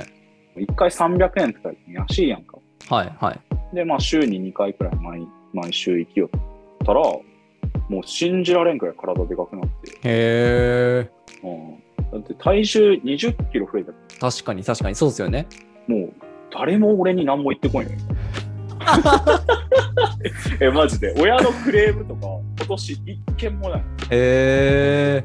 [0.57, 0.63] の。
[0.63, 1.75] 1回300円って言ったら
[2.07, 2.59] 安いやんか。
[2.89, 3.41] はいはい。
[3.75, 6.41] で、まあ週に2回くらい毎毎週行きよっ
[6.87, 9.91] たら、もう信じられんくらい体でかくなって。
[9.91, 11.11] へえ。
[11.43, 15.49] うん、だって体重20キロ増えたら確かに確かにそうですよね。
[15.89, 16.13] もう
[16.53, 17.91] 誰も俺に何も言ってこいよ。
[20.61, 21.15] え、マジで？
[21.19, 22.27] 親のクレームとか
[22.59, 23.81] 今年一件もない。
[23.81, 25.25] へえ。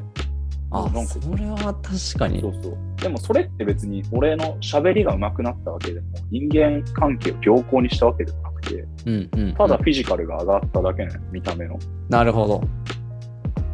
[0.72, 2.48] あ、なんかそれは確かにそ。
[2.48, 2.76] うそう。
[3.02, 9.54] でもそれって別に俺の喋りが上手くなったわけでも、人間関係を良好にしたわけでもなくて、うんうん。
[9.54, 11.78] ただフィジカルが上がっただけね、見た目の。
[12.08, 12.62] なるほど。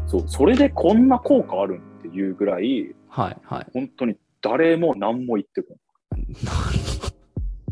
[0.06, 3.66] そう、それでこんな効果あるんっていうぐらい、はいはい。
[3.74, 5.76] 本当に誰も何も言ってこ
[6.12, 6.26] ない。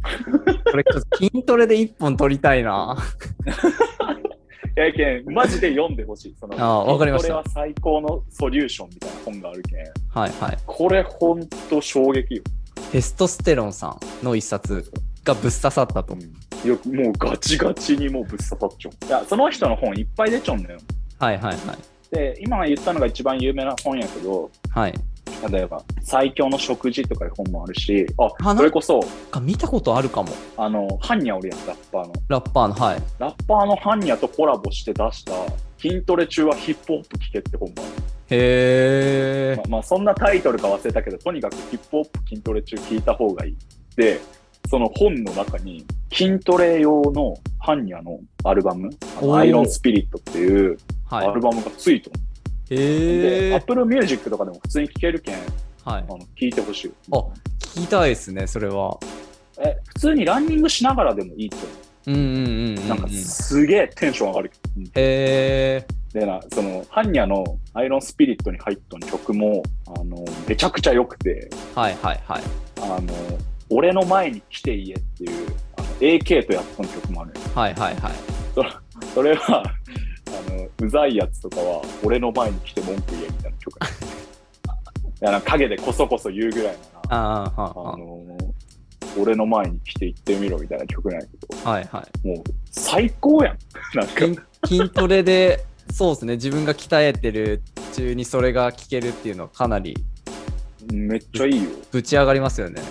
[0.70, 2.96] これちょっと筋トレで一本取りたいな。
[4.76, 6.34] いやけん、マジで読んでほしい。
[6.38, 9.78] そのあわかりましたこれは最高のソリューションみたいな本があるけん。
[10.08, 10.58] はいはい。
[10.66, 12.42] これほんと衝撃よ。
[12.90, 14.90] テストステロンさんの一冊
[15.22, 16.16] がぶっ刺さったと。
[16.66, 19.06] よくもうガチガチにもうぶっ刺さっちゃう。
[19.06, 20.78] いや、その人の本いっぱい出ちゃうんだよ。
[21.20, 21.56] はいはいはい。
[22.14, 24.94] で、今言ったのが一番有名な本やけど、はい。
[25.50, 30.28] 例えば、最強の食事とかいう本もあるし、ああ、それこそ、か見たことあるかも。
[30.56, 32.12] あの、ハンニャおるやん、ラッパーの。
[32.28, 33.02] ラッパーの、はい。
[33.18, 35.32] ラッパーのハンニャとコラボして出した、
[35.78, 37.92] 筋トレ中はヒップホップ聴けって本がある。
[38.30, 39.62] へえま。
[39.64, 43.56] あ、まあ、そんなタイトルか忘れたけど、とにかくヒップホップ筋トレ中聞いた方がいい。
[43.96, 44.20] で、
[44.70, 48.88] その本の中に筋トレ用のハンニャのアルバム、
[49.34, 50.78] アイロンスピリットっていう
[51.10, 51.34] アはい。
[51.34, 52.16] ルバムがついてる、
[52.70, 53.54] え。
[53.54, 55.36] Apple Music とかでも普通に聴けるけん、
[55.84, 56.04] あはい。
[56.04, 56.92] の聞いてほしい。
[57.12, 57.16] あ、
[57.60, 58.98] 聞きたいですね、それは。
[59.58, 61.66] え、普通にランニングしながらでもいいと思
[62.06, 62.84] うんうんうんうん、うう。
[62.84, 62.88] ん。
[62.88, 64.50] なんかすげえテンション上がる。
[64.76, 65.86] うんへえ。
[66.12, 69.62] でな、その、ハンニャのアイロンスピリットに入った曲も、
[69.96, 72.42] あの、めちゃくちゃ良くて、はいはいはい。
[72.80, 73.12] あの、
[73.70, 78.12] 俺の前に来ていえっていう、あの AK とやった曲もあるはいはいはい。
[79.12, 79.64] それは、
[80.80, 83.78] うざいやつとかは、俺の前に来て文句言えみたいな曲。
[85.22, 86.78] いや、なんか陰でこそこそ言うぐらいな、
[87.10, 88.20] ああ、はあの、
[89.18, 91.32] 俺の前に来て言ってみろみたいな曲なんやけ
[91.64, 92.18] あ、はいはい。
[92.22, 93.58] ど、もう、最高やん。
[93.94, 99.94] なんか、筋筋トレで、そうですね、自分が鍛えてる中にそれが聞けるっていうのはかなり
[100.92, 101.70] めっちゃいいよ。
[101.90, 102.82] ぶち上がりますよね。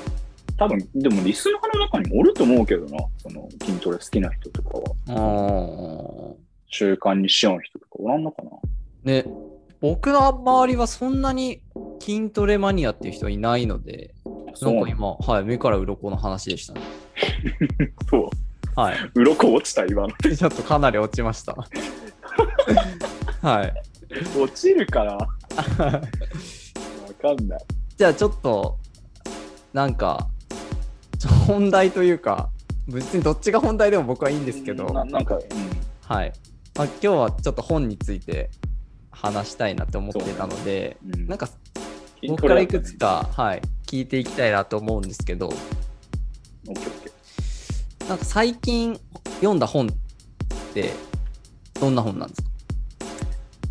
[0.58, 4.78] 多分、でもリスナーの中にもおると思うけどな、その、筋トレ好きな人とか
[5.14, 6.36] は。
[6.74, 8.50] 習慣にしよう人とかおらんのかな？
[9.04, 9.26] ね、
[9.80, 11.62] 僕の周りはそんなに
[12.00, 14.16] 筋トレマニアっていう人いないので、
[14.60, 16.82] なんか今、はい、目から鱗の話でしたね。
[18.10, 18.30] そう。
[18.76, 18.96] はい。
[19.14, 20.10] 鱗落ちた、今の。
[20.18, 21.56] ちょっとかなり落ちました。
[23.42, 23.74] はい。
[24.36, 25.30] 落ちるかなわ
[27.22, 27.60] かんない。
[27.96, 28.80] じゃあちょっと、
[29.74, 30.28] なんか、
[31.46, 32.50] 本題というか、
[32.88, 35.44] 別にどっちが本題でも僕はいいんですけど、ななんか、うん。
[36.02, 36.34] はい。
[36.76, 38.50] まあ、今日はちょっと本について
[39.12, 41.28] 話したいなって思ってたので、うん。
[41.28, 45.54] なんか筋僕からいくつか、はい、聞いていきたいなと思うんですけど、
[48.08, 49.00] なんか最近
[49.36, 50.94] 読んだ本って
[51.80, 52.50] どんな本なんですか？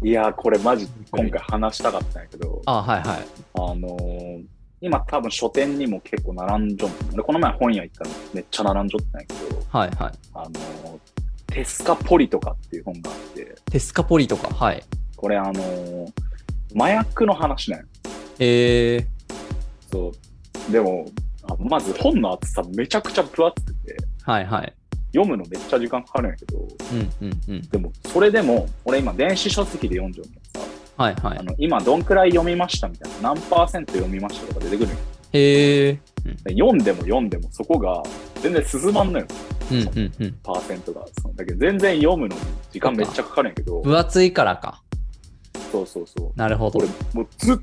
[0.04, 3.26] いやー、これマジ、今回話したかったんやけど、あはいはい。
[3.54, 4.44] あのー
[4.84, 6.92] 今多分書店にも結構並んじょん。
[7.14, 10.12] 俺この前本屋行ったらめっちゃ並んじょったんやけど、はいはい。
[10.34, 11.11] あのー
[11.52, 14.82] テスカポリとかっていう本があって、テスカポリとか、はい。
[15.16, 16.12] これあのー
[16.74, 17.86] 麻薬の話なんよ。
[18.38, 19.06] え
[19.90, 20.10] そ
[20.68, 20.72] う。
[20.72, 21.04] でも、
[21.44, 24.72] あまず本の厚さめちゃくちゃ分厚くて、ー、はいはい。
[25.14, 27.60] 読むのめっちゃ時間かかるんやけど、うんうんうん。
[27.68, 31.38] でも、それでも、俺今電子書籍で読んじゃうんやけどさ、はいはい。
[31.38, 34.88] あの今どんくらい読みましたみたいな、何パーセント読みましたとか出てくる
[35.32, 36.00] へえで
[36.48, 38.02] 読んでも読んでもそこが
[38.40, 40.38] 全然進まんのよ、ー、うんうんうん。
[40.42, 41.04] パーセントが。
[41.20, 44.82] そうだけど全然読むのに時間めっちゃかかるんやけど、分厚いからか。
[45.70, 46.38] そうそうそう。
[46.38, 46.78] なるほど。
[46.78, 47.60] 俺もうず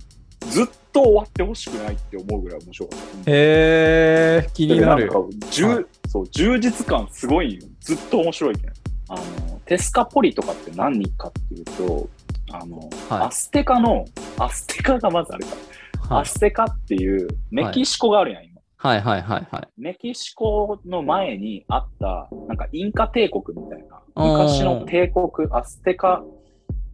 [0.49, 3.31] ずっと終わってほしくないって思うぐらい面白かった。
[3.31, 5.09] へえー、気になるで。
[5.09, 5.19] んか
[5.51, 8.71] 充そう充実感すごいよずっと面白いけん。
[9.09, 12.09] あのテスカポリとかって何かっていうと、
[12.51, 12.77] あの、
[13.09, 14.05] はいアステカの、
[14.37, 18.48] アステカがまずあれか、はいアステカっていうメキシコがあるやん、今。
[18.81, 19.67] はいはいはいはい。
[19.77, 26.23] メキシコの前にあった、なんかインカ帝国みたいな、昔の帝国、アステカ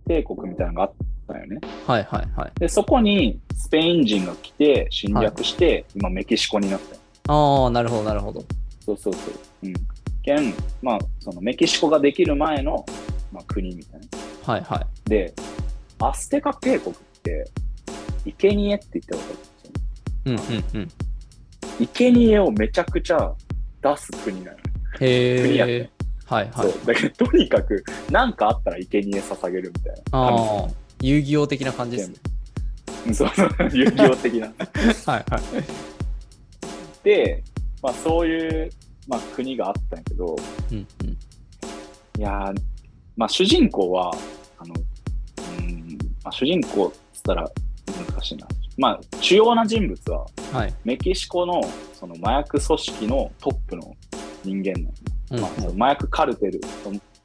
[0.07, 0.93] 帝国みたいなのがあっ
[1.27, 1.59] たよね。
[1.85, 2.51] はいはいはい。
[2.59, 7.01] で、そこにスペイン人が来て侵略して、今メキシコになったよ。
[7.27, 8.43] ああ、なるほどなるほど。
[8.83, 9.33] そうそうそう。
[9.67, 9.73] うん。
[10.23, 12.83] 現、まあ、そのメキシコができる前の、
[13.31, 14.53] まあ、国みたいな。
[14.53, 15.09] はいはい。
[15.09, 15.35] で、
[15.99, 17.45] アステカ帝国って、
[18.39, 19.71] 生贄って言ってわかるんですよ。
[20.25, 21.04] うんうんうん。
[21.79, 23.33] 生贄をめちゃくちゃ
[23.81, 24.63] 出す国なのよ。
[24.93, 25.89] 国やね。
[26.25, 26.71] はいはい。
[26.71, 26.85] そう。
[26.85, 30.01] だけど、とにかく、何かあったら生贄捧げるみたいな。
[30.11, 30.67] ああ、
[31.01, 32.15] 遊戯王的な感じですね。
[32.29, 32.35] うん
[33.13, 34.47] そうそう、遊戯王的な。
[35.05, 37.03] はいはい。
[37.03, 37.43] で、
[37.81, 38.71] まあそういう、
[39.07, 40.35] まあ、国があったんやけど、
[40.71, 41.09] うんうん。
[41.09, 42.55] いやー
[43.15, 44.11] まあ主人公は、
[44.57, 44.73] あの、
[45.59, 47.51] うん、まあ主人公っつったら
[48.11, 48.47] 難しいな。
[48.77, 50.73] まあ主要な人物は、はい。
[50.83, 51.61] メキシコの
[51.93, 53.95] その麻薬組織のトップの
[54.43, 54.93] 人間なの、
[55.31, 55.39] うん。
[55.39, 56.61] まあ、その麻薬カルテル、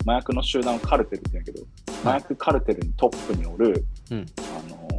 [0.06, 1.66] 麻薬の集団をカルテルって言うんやけど、
[2.02, 4.26] 麻薬カルテルにトップにおる、うん。
[4.38, 4.90] あのー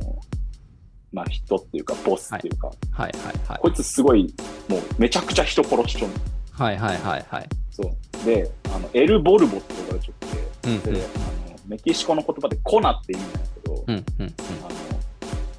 [1.13, 2.73] まあ人っていうか、ボスっていうか、は
[3.09, 3.11] い。
[3.11, 3.35] はい。
[3.45, 3.59] はい。
[3.59, 4.33] こいつすごい、
[4.69, 6.15] もうめちゃくちゃ人殺しちゃうの。
[6.53, 6.77] はい。
[6.77, 6.97] はい。
[6.97, 7.25] はい。
[7.29, 7.49] はい。
[7.69, 8.25] そう。
[8.25, 10.81] で、あの、エル・ボルボって呼ばれちゃって、うんうん。
[10.81, 13.95] で、あの、メキシコの言葉でコナって意味なんやけど、うん。
[13.95, 14.03] うん。
[14.21, 14.33] うん。
[14.63, 14.75] あの、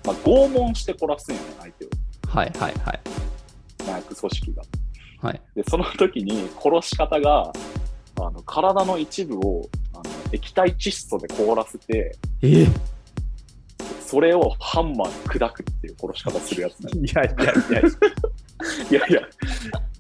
[0.05, 1.89] まあ、拷問して殺すんよね、相手を。
[2.29, 3.01] はいはいはい。
[3.83, 4.63] 麻薬組織が。
[5.21, 5.41] はい。
[5.55, 7.53] で、その時に殺し方が、
[8.21, 12.67] あの、体の一部を、あの、液体窒素で凍らせて、え？
[14.01, 16.91] それをハンマーで砕くっていう殺し方するやつね。
[17.01, 17.83] いやいやいや。
[18.91, 19.21] いやいや、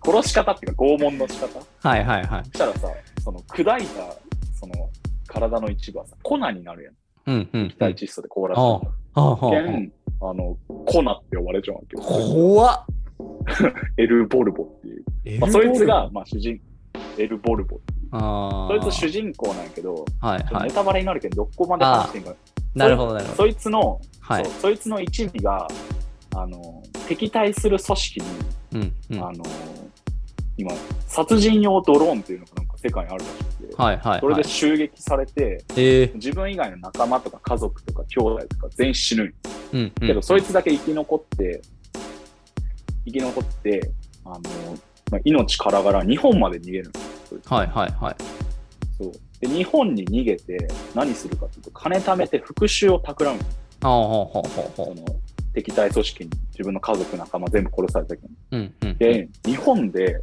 [0.04, 2.44] 殺し方っていうか拷問の仕方はいはいはい。
[2.44, 2.88] そしたらさ、
[3.24, 4.16] その砕いた、
[4.58, 4.90] その
[5.26, 6.94] 体の一部はさ、粉になるやん。
[7.26, 7.66] うんうん。
[7.66, 9.90] 液体窒素で凍らせあて。
[10.24, 12.02] あの、粉って呼ばれちゃうわけよ。
[12.02, 12.84] 怖っ
[13.96, 15.40] エル・ボルボっていう。
[15.40, 16.60] まあ、そいつが、、まあ、主人、
[17.18, 18.08] エル・ボルボっていう。
[18.12, 18.80] ああ。
[18.80, 20.68] そいつ主人公なんやけど、はいはい。
[20.68, 22.34] ネタバレになるけど、どこまで話してんか。
[22.74, 23.36] なるほどなるほど。
[23.36, 24.54] そいつの、はいそう。
[24.54, 25.66] そいつの一味が、
[26.34, 28.26] あの、敵対する組織に、
[28.74, 29.24] うんうん。
[29.24, 29.44] あの、
[30.56, 30.72] 今、
[31.06, 34.20] 殺人用ドローンっていうのがなんか世界にあるらしくて、はいはい。
[34.20, 36.10] それではい襲撃されて、ええ。
[36.14, 39.34] 自分以外の仲間とか家族とか兄弟とか全員死ぬ
[39.72, 39.90] うんうん。
[40.06, 41.62] けど、そいつだけ生き残って、
[43.04, 43.90] 生き残って、
[44.24, 44.40] あの、
[45.10, 48.16] まあ、命からがら日本まで逃げるんですよはいはいはい。
[48.98, 49.12] そう。
[49.40, 53.44] で、日本に逃げて何するかっていうと、金貯めて復讐を企む。
[53.82, 55.04] ああ、ほうほうほうほその、
[55.52, 58.28] 敵対組織に自分の家族仲間全部殺されたけど。
[58.52, 58.56] う。
[58.56, 58.96] うんうん。
[58.98, 60.20] で、日本で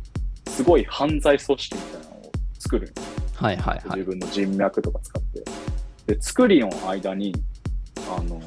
[0.48, 2.94] すごい犯罪組織みたいなのを作るんよ
[3.40, 4.00] はいはいはい。
[4.00, 6.14] 自分の人脈とか使って。
[6.14, 7.34] で、作りの間に、
[8.10, 8.40] あの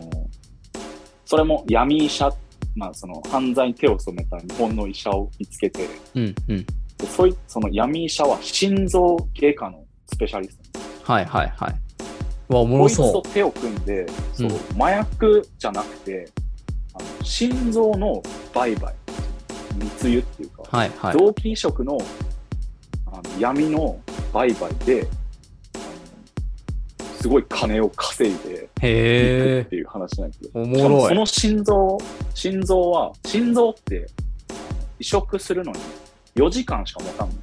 [1.24, 2.30] それも闇医者、
[2.76, 6.66] まあその犯罪に手を染めた日本の医者を見つけて、うんうん。
[6.98, 11.12] でそいその闇医者は心臓外科のスペシャリスト。
[11.12, 11.74] はいはいはい。
[12.50, 16.28] うわ、おもこいつろそと手を組んで、そううん麻薬じゃなくて、
[16.94, 18.94] あの心臓の売買、
[19.76, 20.76] 密輸っていうか、う。
[20.76, 21.12] はいはい。
[21.14, 21.98] 臓器移植の
[23.06, 23.98] あの闇の
[24.32, 25.06] 売買で、
[27.20, 30.50] すごい金を稼いでいくへっていう話なんですよ。
[30.52, 31.14] そもろい。
[31.14, 31.98] の心臓、
[32.34, 34.06] 心臓は、心臓って
[34.98, 35.78] 移植するのに
[36.34, 37.34] 4時間しか持たんの。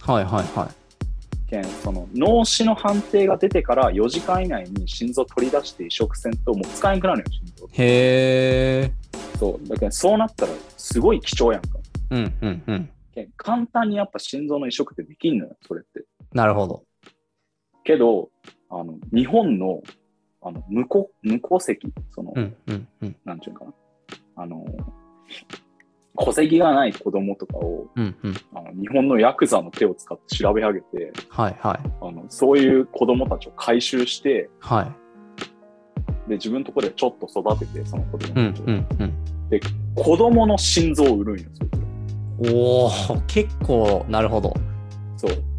[0.00, 1.50] はいはいはい。
[1.50, 7.66] けんその脳死の判定が出てから4時間以内に心臓取り出して移植せんともう使えなくなるよ、心臓。
[7.72, 8.92] へえ。
[9.38, 9.68] そう。
[9.68, 11.78] だけどそうなったらすごい貴重やんか。
[12.10, 12.90] うんうんうん。
[13.14, 16.04] けん簡単にやっぱ心臓の移植ってできんのよ、それって。
[16.36, 16.84] なるほど。
[17.82, 18.28] けど、
[18.68, 19.82] あの、日本の、
[20.42, 23.16] あの、無戸、無戸籍、その、うんうんうん。
[23.24, 23.72] なんちゅうかな。
[24.36, 24.66] あの、
[26.18, 28.34] 戸籍がない子供とかを、うんうん。
[28.54, 31.90] あの日本のヤクザの手を使って調べ上げて、はいはい。
[32.02, 34.82] あの、そういう子供たちを回収して、は
[36.26, 36.28] い。
[36.28, 38.64] で、自分のところでちょっと育てて、その子供うんたちを。
[38.66, 39.12] うんうん。
[39.94, 42.90] 子供の心臓を売るんよ、そいつらおお
[43.26, 44.52] 結構なるほど。
[45.16, 45.55] そう。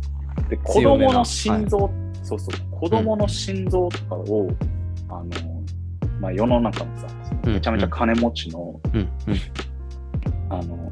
[0.50, 1.90] で、子供の心臓、
[2.24, 4.50] そうそう、子供の心臓とかを、
[5.10, 5.26] あの、
[6.20, 7.08] まあ、世の中のさ、
[7.46, 9.10] うんめちゃめちゃ金持ちの、うんうん。
[10.50, 10.92] あの、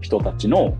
[0.00, 0.74] 人たちの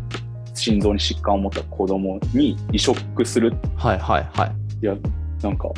[0.54, 3.52] 心臓に疾患を持った子供に移植する。
[3.76, 4.52] はいはいはい。
[4.82, 4.94] いや、
[5.42, 5.68] なんか、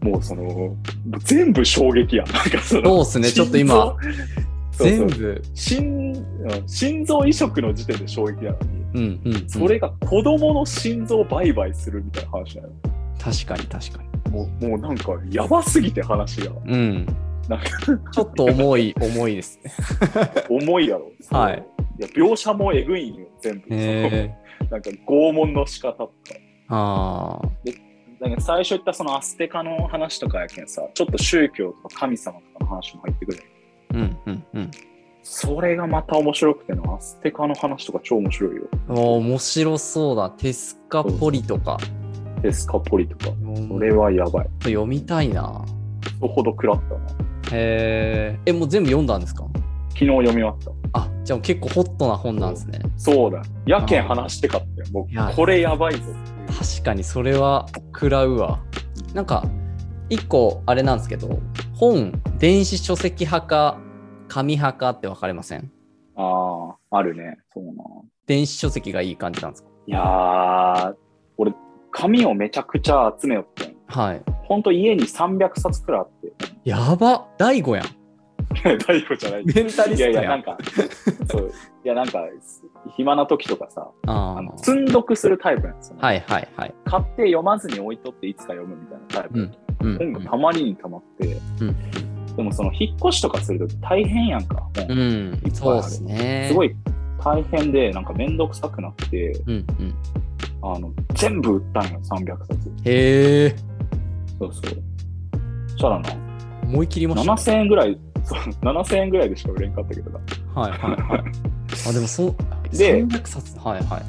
[0.00, 0.76] もうその、
[1.24, 2.26] 全部衝撃やん。
[2.32, 3.96] なんかその、そうっすねちょっと今心
[4.72, 5.42] 臓、そうそう全部？
[5.54, 6.07] 心うん
[6.66, 9.48] 心臓移植の時点で衝撃やのに、うんうん、うん。
[9.48, 12.68] それが子供の心臓売買するみたいな話なの。
[13.18, 14.30] 確かに確かに。
[14.30, 16.52] もうもうなんかやばすぎて話が。
[16.66, 17.06] うん。
[17.48, 17.66] なんか
[18.12, 19.72] ちょっと重い、 重いですね。
[20.48, 21.10] 重いやろ。
[21.30, 21.66] はい。
[21.98, 23.74] いや描写もえぐいんよ、全部。
[24.70, 26.12] なんか拷問の仕方とか。
[26.68, 27.48] ああ。
[28.20, 33.42] なんか最初言ったそのアステカの話とかやけんさ、ちょっと宗教とか神様とかの話も入ってくる。
[33.94, 34.70] うんうんうん。
[35.30, 38.62] それがまた面白くての、アステカの話とか超面白いよ。
[38.88, 40.30] 面白そうだ。
[40.30, 41.76] テスカポリとか。
[42.40, 43.36] デスカポリとか。
[43.42, 44.48] うんそれはやばい。
[44.62, 45.62] 読みたいな。
[46.18, 47.00] そほど食らったな。
[47.52, 48.40] へえ。
[48.46, 49.44] え、もう全部読んだんですか？
[49.90, 50.70] 昨日読み終わった。
[50.94, 52.80] あ、じゃあ結構ホットな本なんですね。
[52.96, 53.42] そうだ。
[53.66, 54.86] やけん話してかったよ。
[54.92, 56.00] 僕これやばいぞ。
[56.58, 58.60] 確かにそれは食らうわ。
[59.12, 59.44] なんか、
[60.08, 61.38] 一個あれなんですけど、
[61.74, 63.78] 本、電子書籍派か、
[64.28, 65.70] 紙派かって分かれません？
[66.16, 67.38] ああ、あるね。
[67.52, 67.72] そうな。
[68.26, 69.68] 電子書籍がいい感じなんですか？
[69.86, 70.94] いやー、
[71.38, 71.52] 俺、
[71.90, 73.76] 紙をめちゃくちゃ集めよってん。
[73.86, 74.22] はい。
[74.44, 76.32] ほんと家に300冊くらいあって。
[76.64, 77.86] やば大悟やん。
[78.86, 79.44] 大悟じゃない。
[79.46, 79.96] メンタリストやん。
[79.96, 80.58] いやいや、なんか、
[81.30, 81.48] そう、
[81.84, 82.20] いや、なんか、
[82.96, 86.02] 暇な時とかさ、ああのー積んどくするタイプなんですよ、ね。
[86.02, 86.74] はいはいはい。
[86.84, 89.38] 買って読まずに置いとっていつか読むみたいなタイプ。
[89.38, 89.52] うん
[90.00, 91.76] 本がたまりにたまって、うん
[92.38, 94.68] でもその引っ越しとかするとき大変やんか。
[94.76, 96.46] 本うん、うん、そうですね。
[96.48, 96.72] すごい
[97.18, 99.94] 大変で、なんかめんどくさくなって、うんうん。
[100.62, 102.70] あの、全部売ったんよ、300冊。
[102.84, 103.56] へえ、
[104.38, 104.82] そうそう。
[105.66, 106.10] そしたらな、
[106.62, 110.20] 思い切りました、7000円ぐらい、そう、7000円ぐらいでしか売れんかったけどな。
[110.54, 111.22] はいはいはい。
[111.90, 112.36] あ、でもそう、
[112.70, 113.58] で300冊。
[113.58, 114.02] はいはい。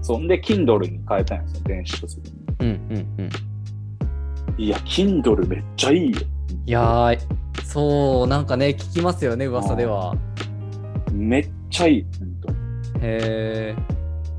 [0.00, 2.36] そんで、Kindle に変えたんや、その電子書籍に。
[2.60, 3.30] うんうんうん。
[4.58, 6.18] いや、Kindle めっちゃいいよ。
[6.66, 7.18] いやー、
[7.64, 10.14] そう、なんかね、聞きますよね、噂では。
[11.12, 12.48] めっちゃいい、ほんと。
[13.00, 13.76] へえ、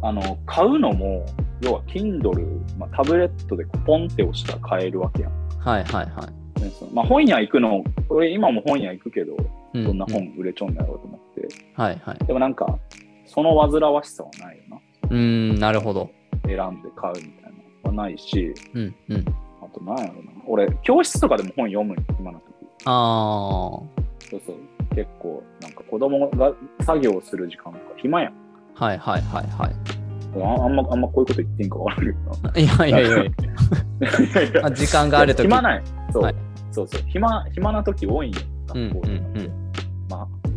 [0.01, 1.25] あの、買うのも、
[1.61, 5.31] 要は Kindle、まあ、タブレットでポンって押したら買えるわけやん。
[5.59, 6.45] はいはいはい。
[6.93, 9.35] まあ、本屋行くの、俺今も本屋行くけど、
[9.73, 11.47] うどんなう本売れちゃうんだろうと思って。
[11.75, 12.25] はいはい。
[12.25, 12.79] でもなんか、
[13.25, 14.77] その煩わしさはないよな。
[15.09, 15.17] うー
[15.57, 16.09] ん、なるほど。
[16.45, 17.51] 選んで買うみたい
[17.83, 19.25] なのはないし、うんうん。
[19.75, 20.31] あとなんやろな。
[20.47, 22.45] 俺、教室とかでも本読む今の時。
[22.85, 23.81] あ
[24.29, 24.95] そうそう。
[24.95, 28.33] 結構、なんか子供が作業する時間とか暇やん。
[28.33, 28.35] ー、
[28.75, 29.75] はいはいはいはい。
[30.43, 33.31] ああんま、あんまこういうこと言っていいんかわからんけどいやいやいやい
[34.53, 35.45] や、 時間があるとき。
[35.45, 35.83] 暇ない。
[36.11, 36.35] そう、はい
[36.71, 37.01] そうそう。
[37.07, 38.39] 暇、暇な時多いんよ。
[38.73, 39.19] うん学校とかって。
[39.19, 39.71] うんうん
[40.09, 40.55] まあ、うん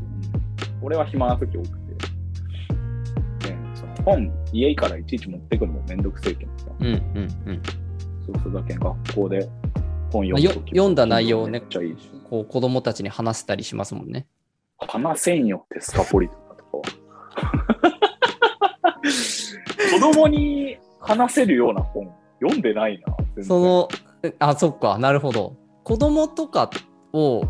[0.80, 1.94] 俺は暇な時多くて。
[3.48, 6.66] でその本、家からいちいち持ってくるのもめんどくせえけどさ。
[6.80, 7.02] うんうん
[7.46, 7.62] うん。
[8.28, 9.48] そうそうだけん学校で
[10.12, 11.62] 本読む読んだ内容をね。
[12.28, 14.26] こう子供たちに話せたりしますもんね。
[14.78, 16.42] 話せんよ、テスカポリとか。
[19.94, 23.02] 子供に話せるような本、読んでない
[23.36, 23.44] な。
[23.44, 23.88] その、
[24.38, 25.56] あ、そっか、なるほど。
[25.84, 26.70] 子供とか
[27.12, 27.42] を、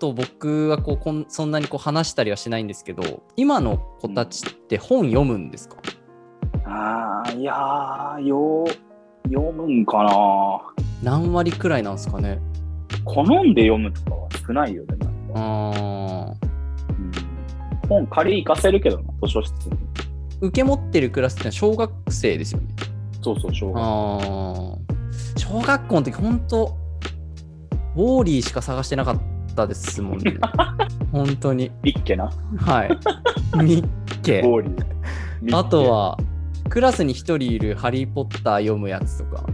[0.00, 5.76] と僕はこうこんそんなにこう話したりはしないんですけど、今の子たちって本読むんですか、
[6.64, 8.66] ああ、いやー、よう、
[9.24, 10.02] 読むんか
[11.02, 11.10] な？
[11.12, 12.40] 何割くらいなんですかね？
[13.04, 14.96] 好んで読むとかは少ないよね。
[14.98, 16.34] なんかあ
[16.88, 17.12] うん
[17.88, 19.72] 本借り行かせるけどな、図書室に。
[19.72, 19.76] ー
[20.40, 22.68] 受け持ってるクラスってのは小学生ですよね。
[23.22, 26.76] そうそう、小学あー小学校の時本当
[27.96, 29.20] ウォーリーしか探してなかっ
[29.54, 30.34] たですもんね。
[31.12, 31.70] 本当に。
[31.82, 32.88] ビッケな、はい。
[33.62, 33.88] ミッ
[34.22, 34.42] ケ。
[34.42, 34.70] ボーリー。
[35.42, 36.18] ミッケあと、は、
[36.68, 39.44] クラスに一人いるハリー・ポッター読むやつとか。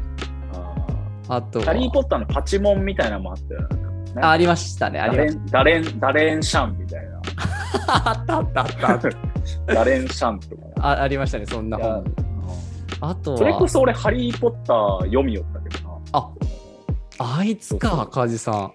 [1.28, 3.60] ああとハリー・ポッターのパチモンみたいなのもあったよ。
[3.60, 5.00] なんかあありましたね。
[5.00, 7.20] ありましダレン、ダレン、ダレンシャンみたいな。
[7.20, 8.08] た。
[8.10, 9.00] あったあったあったあっ
[9.66, 9.74] た。
[9.74, 10.62] ダレンシャンとか。
[10.80, 12.04] あありましたね、そんな本。
[13.02, 15.98] あとは、それこそ俺、ハリー・ポッター読みよったけどな。
[16.12, 18.72] ああいつか、カジさ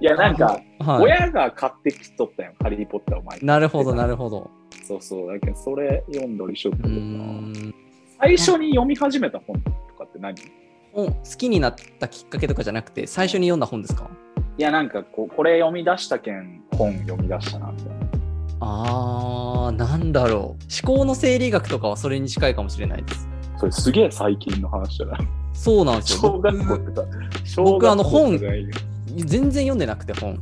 [0.00, 0.60] いや、なんか。
[1.00, 3.46] 親が買ってきとったよ、ハリー・ポッターを前に。
[3.46, 4.50] なるほど、なるほど。
[4.92, 5.32] そうそう。
[5.32, 6.98] だけど、それ読んだりしようーけどな。
[6.98, 7.74] ん。
[8.20, 10.34] 最初に読み始めた本とかって何？
[10.40, 10.44] い
[10.92, 14.10] 本好きになったきっかけとかじゃなくて、最初に読んだ本ですか？
[14.58, 17.94] や、なんかこう、これ読み出したけん、本読み出したな、みたいな。
[18.60, 20.86] あー、なんだろう。
[20.86, 23.28] 思考の整理学とかはそれに近いかもしれないです。
[23.56, 25.20] それすげえ最近の話じゃない
[25.52, 26.32] そうなんですよ。
[26.32, 27.06] 小学校僕ってさ、
[27.44, 30.38] 小僕あの本全然読んでなくて本。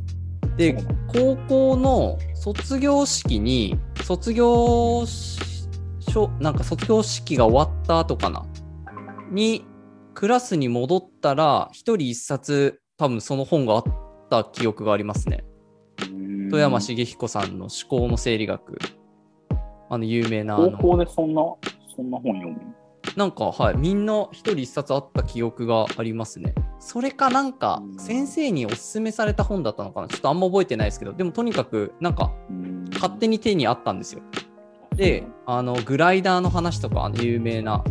[0.57, 0.77] で
[1.07, 5.39] 高校の卒業式に卒業し
[6.39, 8.45] なんか卒業式が終わった後かな？
[9.31, 9.65] に
[10.13, 13.83] クラスに戻ったら一人一冊多分その本があっ
[14.29, 15.45] た記憶がありますね。
[16.49, 18.77] 富山茂彦さんの思考の整理学。
[19.89, 21.41] あの有名な高校でそんな、
[21.95, 22.59] そんな本読む
[23.15, 26.53] なんか、はい、みんな一人一冊あった記憶がありますね。
[26.79, 27.99] それかなんかうん。
[27.99, 30.07] 先生におすすめされた本だったのかな？
[30.07, 32.85] ちょっとあんま覚えてないですけど、でもとにかくなんかうん。
[32.93, 34.21] 勝手に手にあったんですよ。
[34.95, 37.83] で、あのグライダーの話とかあの有名な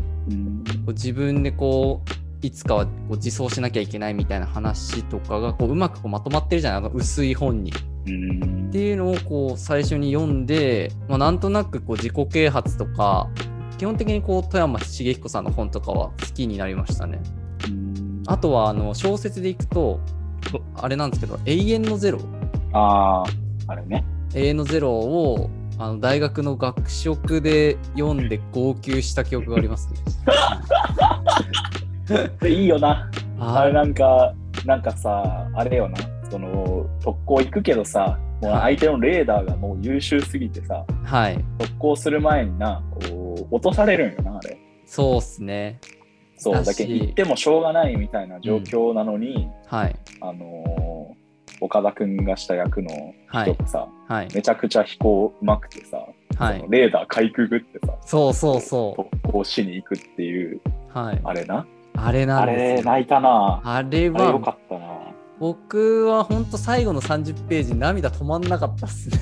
[0.89, 2.03] 自分でこ
[2.43, 6.79] ういつかはこう自走しなきゃいけないみたいな話とかがこううまくこうまとまってるじゃない？
[6.79, 7.73] あの薄い本に。
[8.07, 8.69] うん。
[8.69, 13.29] っていうのをこう最初に読んで、まあ、なんとなくこう自己啓発とか
[13.81, 17.19] 基本的にこう富山茂彦さんの本とかは好きになりましたね。
[17.67, 20.01] うんあとはあの小説でいくと
[20.77, 22.19] あれなんですけど「永遠のゼロ」
[22.75, 23.25] ああ、
[23.69, 24.05] あれね。
[24.37, 29.95] 「永遠のゼロを」あの大学の学食で読んで号泣した記憶がありますね。
[32.39, 33.11] で いいよな。
[33.41, 34.35] あれあなんか、
[34.67, 35.97] なんかさ、あれよな。
[36.31, 44.59] その、特攻行くけどさ、もうはい相手のレーダーがもう優秀すぎてさ、はい特攻する前にな、こう、落とされるんよな、あれ。
[44.87, 45.81] そうっすね。
[46.37, 51.21] そう、だけど行ってもしょうがないみたいな状況なのに、はいあのー
[51.63, 52.89] 岡田くんがした役の
[53.31, 56.07] 人がさ、はいめちゃくちゃ飛行うまくてさ、
[56.39, 60.61] はいレーダーかいくぐってさ、そうそうそ特攻しに行くっていう、
[60.95, 60.99] う。
[60.99, 61.21] はい。
[61.23, 61.67] あれな。
[61.97, 62.77] あれなあんですよ。
[62.77, 63.61] れ泣いたな。
[63.63, 65.10] あれあれよかはったな。
[65.41, 69.19] 僕は本当最後の30ページ涙止まんなかったっすね。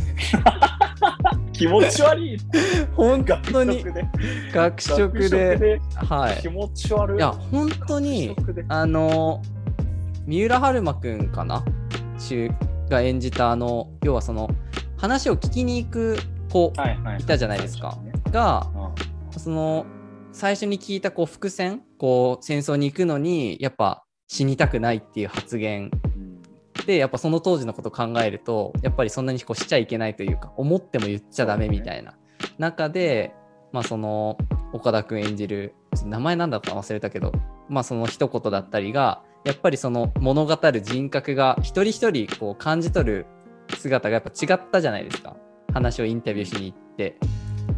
[1.55, 2.39] 気持ち悪い。
[2.97, 4.09] 本当に学食で。
[4.53, 5.81] 学食学で。
[5.95, 6.49] はい気。
[6.49, 7.16] 持ち悪い。
[7.19, 8.35] いや、本当に
[8.69, 9.41] あの
[10.27, 11.64] 三浦春馬くんかな？
[12.19, 12.51] 主
[12.91, 14.51] が演じたあの要はその
[14.97, 16.19] 話を聞きに行く
[16.51, 17.21] 子はいはい。
[17.21, 19.87] いたじゃないですかねがうんその
[20.33, 26.08] 最初に聞いたこう伏線こう戦争に行くのにやっぱ死にたくないっていう発言うん
[26.89, 32.14] でやっぱその当時のことを考えるとやっぱりそんなにこうしちゃいけないというか思っても言っちゃダメみたいな
[32.57, 33.34] 中で、
[33.72, 34.39] まあその
[34.72, 35.74] 岡田君演じる
[36.07, 37.32] 名前なんだったか忘れたけど
[37.68, 43.26] まあその一言だったりがやっぱりその物語る人格が一人一人こう感じ取る
[43.76, 45.36] 姿がやっぱ違ったじゃないですか。
[45.74, 47.18] 話をインタビューしに行って。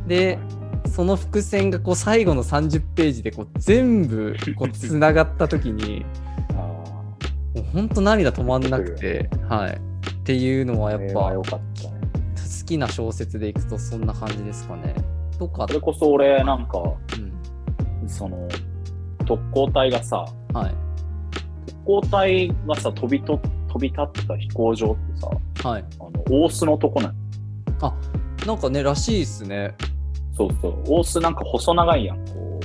[0.07, 0.39] で
[0.87, 6.07] その伏線がこう最後の30ページでこう全部こうつながった時に
[7.73, 9.73] 本当涙止まんなくて、はい。
[9.73, 11.37] っていうのはーやっぱね。
[11.37, 14.95] 好きな小説でいくとそんな感じですかね。
[15.39, 16.79] とかそ、れこそ俺なんか、
[18.03, 18.49] うん、その、
[19.27, 20.75] 特攻隊がさ、はい。
[21.67, 25.21] 特攻隊がさ、飛びと飛び立った飛行場って
[25.63, 25.85] さ、はい。
[25.99, 27.21] あの大須のとこなん
[28.47, 29.75] なんかね、らしいっすね。
[30.37, 30.83] そうそう。
[30.87, 32.61] 大須なんか細長いやん、こ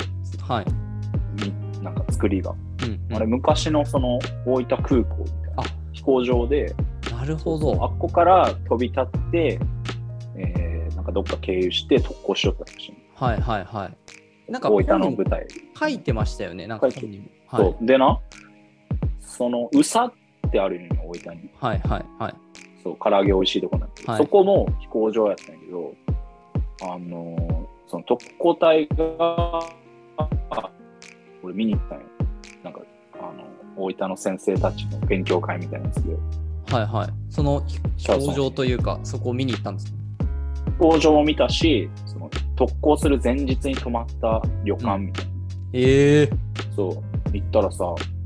[0.47, 0.65] はい。
[1.83, 2.53] なんか作りが。
[2.83, 5.05] うん、うんあれ昔のその大分空港みたい
[5.57, 5.63] あな
[5.93, 6.75] 飛行場で、
[7.11, 7.73] なるほあど。
[7.73, 9.59] っこから飛び立って、
[10.35, 12.93] えー、なんかどっか経由して特攻しよったらしい。
[13.15, 13.85] はいはいは
[14.47, 14.51] い。
[14.51, 15.47] なんか大分の舞台。
[15.79, 16.67] 書いてましたよね。
[16.67, 17.25] なんか本にも。
[17.47, 17.63] はそ。
[17.81, 18.19] いうでな、
[19.19, 21.49] その、宇佐ってあるんよ、大分に。
[21.59, 22.33] はいはいはい。
[22.83, 25.93] そう、唐揚げ美味しいとこなんだけど、はいそこも飛行場やったんやけど、
[26.83, 29.59] あのーその特攻隊が、
[31.43, 32.05] 俺見に行ったんよ。
[32.65, 32.81] なんか、
[33.19, 33.45] あの、
[33.77, 36.15] 大分の先生たちの勉強会みたいなやつで、
[36.71, 37.09] はいはい。
[37.29, 37.63] その
[37.95, 39.99] 飛行場というか、そこを見に行ったんですね。
[40.65, 45.31] 飛行場も見たし、その特攻する前日に泊まった旅館みたいな。
[45.73, 46.29] ええ
[46.75, 47.83] そう、行ったらさ、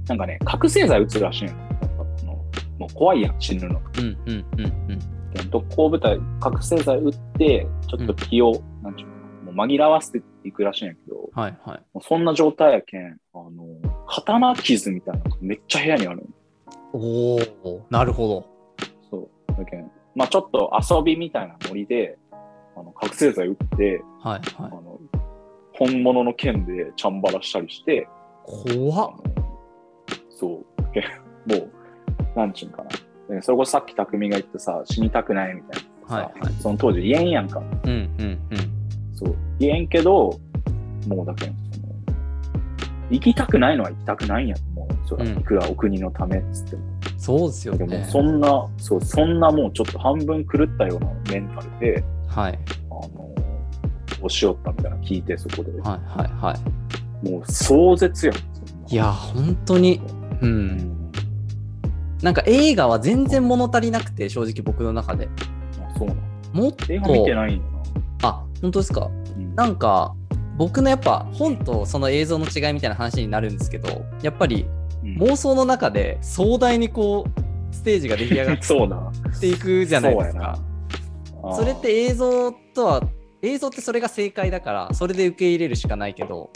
[0.08, 1.52] なんかね、覚醒剤打つらしいの。
[1.52, 1.78] なんか
[2.18, 2.32] その
[2.80, 3.82] もう怖いやん、死ぬの。
[3.98, 5.50] うんうんうんうん。
[5.52, 9.19] 特攻部隊、覚醒剤打って、ちょっと気を、なんちゅうの
[9.52, 11.82] もう紛らわせていくらしいんやけど、はいはい。
[12.02, 13.50] そんな状態やけん、あの、
[14.08, 16.24] 刀傷みたいなのがめっちゃ部屋にあるの
[16.94, 18.50] おおなるほど。
[19.10, 19.58] そう。
[19.58, 22.18] だけん、まあちょっと遊びみたいなノリで、
[22.76, 24.72] あの覚醒剤打って、はいあはい。
[24.72, 25.00] の、
[25.74, 28.08] 本物の剣でチャンバラしたりして、
[28.44, 29.12] 怖っ
[30.30, 30.50] そう。
[31.50, 31.72] もう、
[32.36, 32.90] なんちゅうんかな。
[33.36, 37.60] でそれこそさっき匠が言ってさ、死にたくないみたいなさ、はいはいその当時言えんやんか。
[37.60, 38.79] うんうんうん。
[39.20, 39.36] そう。
[39.60, 40.40] 言えんけど、
[41.08, 41.88] もうだけん、その、
[43.10, 45.08] 行きたくないのは行きたくないんやと思う。
[45.08, 46.82] そらうんいくらお国のためっつっても。
[47.18, 48.08] そうですよでもね。
[48.10, 52.60] そんな、そう、そんなもうちょっと半分狂ったようなメンタルで、はい
[52.90, 53.34] あの、
[54.22, 55.72] 押し寄ったみたいなの聞いて、そこで。
[55.72, 56.56] はいはいは
[57.24, 57.30] い。
[57.30, 58.36] もう壮絶やん。
[58.88, 60.02] いや、本当に、
[60.42, 60.46] う。
[60.46, 61.12] うんん。
[62.22, 65.28] なんか映画は全然物足りなくて、正直僕の中で。
[65.82, 66.22] あそうなの
[66.54, 67.64] もっと、映画見てないんや
[68.24, 69.02] あ、本当ですか？
[69.02, 69.08] な。
[69.08, 70.16] うんなんか、
[70.58, 74.66] 僕のやっぱ本とその映像の違いみたいな話になるんですけど、やっぱり
[75.04, 79.40] うん妄想の中で壮大にこう、ステージが出来上がっ。
[79.40, 80.60] ていくじゃないですか。
[81.42, 81.56] な。
[81.56, 83.02] それって映像とは
[83.42, 86.50] 映像ってそれが正解だからそれで受け入れるしかないけど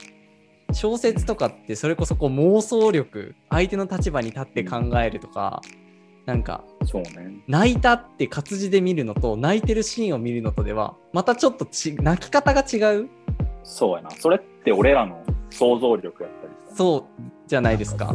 [0.74, 5.62] 小説とかってそれこそこう妄想力相手の立場に立って考えるとか、
[6.26, 7.43] なんかそうね。
[7.47, 13.09] 泣いたって活字で見るのと泣いてるシーンを見るのとではまたちょっとち泣き方が違う？
[13.63, 14.11] そうやな。
[14.11, 16.76] それって俺らの想像力やったりさ。
[16.76, 17.03] そう
[17.47, 18.13] じゃないですか。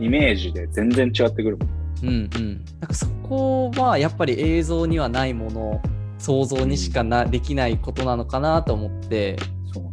[0.00, 1.68] イメージで全然違ってくるもん。
[2.02, 2.64] うんうん。
[2.80, 5.82] なんかそこはやっぱり映像にはないもの
[6.18, 9.36] 想像にしかなできないことなのかなと思って
[9.72, 9.90] そうね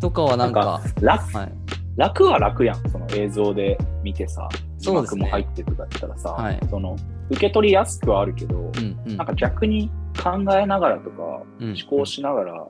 [0.00, 1.52] とかはなんか楽はい、
[1.96, 2.90] 楽は楽やん。
[2.90, 4.48] その映像で見てさ、
[4.78, 6.60] 字幕も入ってとかやったらさ、はい。
[6.70, 6.96] その
[7.30, 9.16] 受け取りやすくはあるけど、うんうん。
[9.16, 9.90] なんか逆に
[10.22, 12.66] 考えながらとか、うん思考しながら、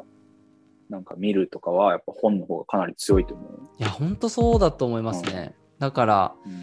[0.88, 3.60] なんか見るとかは、やっぱ本の方がかなり強いと思う。
[3.78, 5.54] いや本当そうだと思いますね。
[5.78, 6.62] だからうん。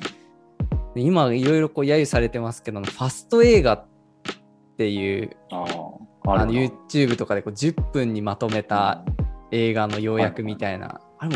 [0.96, 3.86] 今いろいろこう揶揄されてますけどファスト映画っ
[4.78, 5.66] ていうあ
[6.26, 9.04] あ、あの YouTube とかでこう10分にまとめた
[9.52, 11.36] 映画の要約みたいな、あれも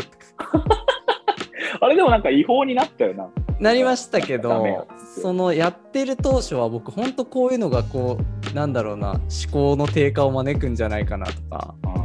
[1.80, 3.28] あれでもなんか違法になったよな。
[3.60, 4.86] なりましたけど
[5.20, 8.18] そのやってる当初は僕本当こういうのがこ
[8.52, 9.20] うなんだろうな思
[9.52, 11.74] 考の低下を招くんじゃないかなとか。
[11.84, 11.98] あ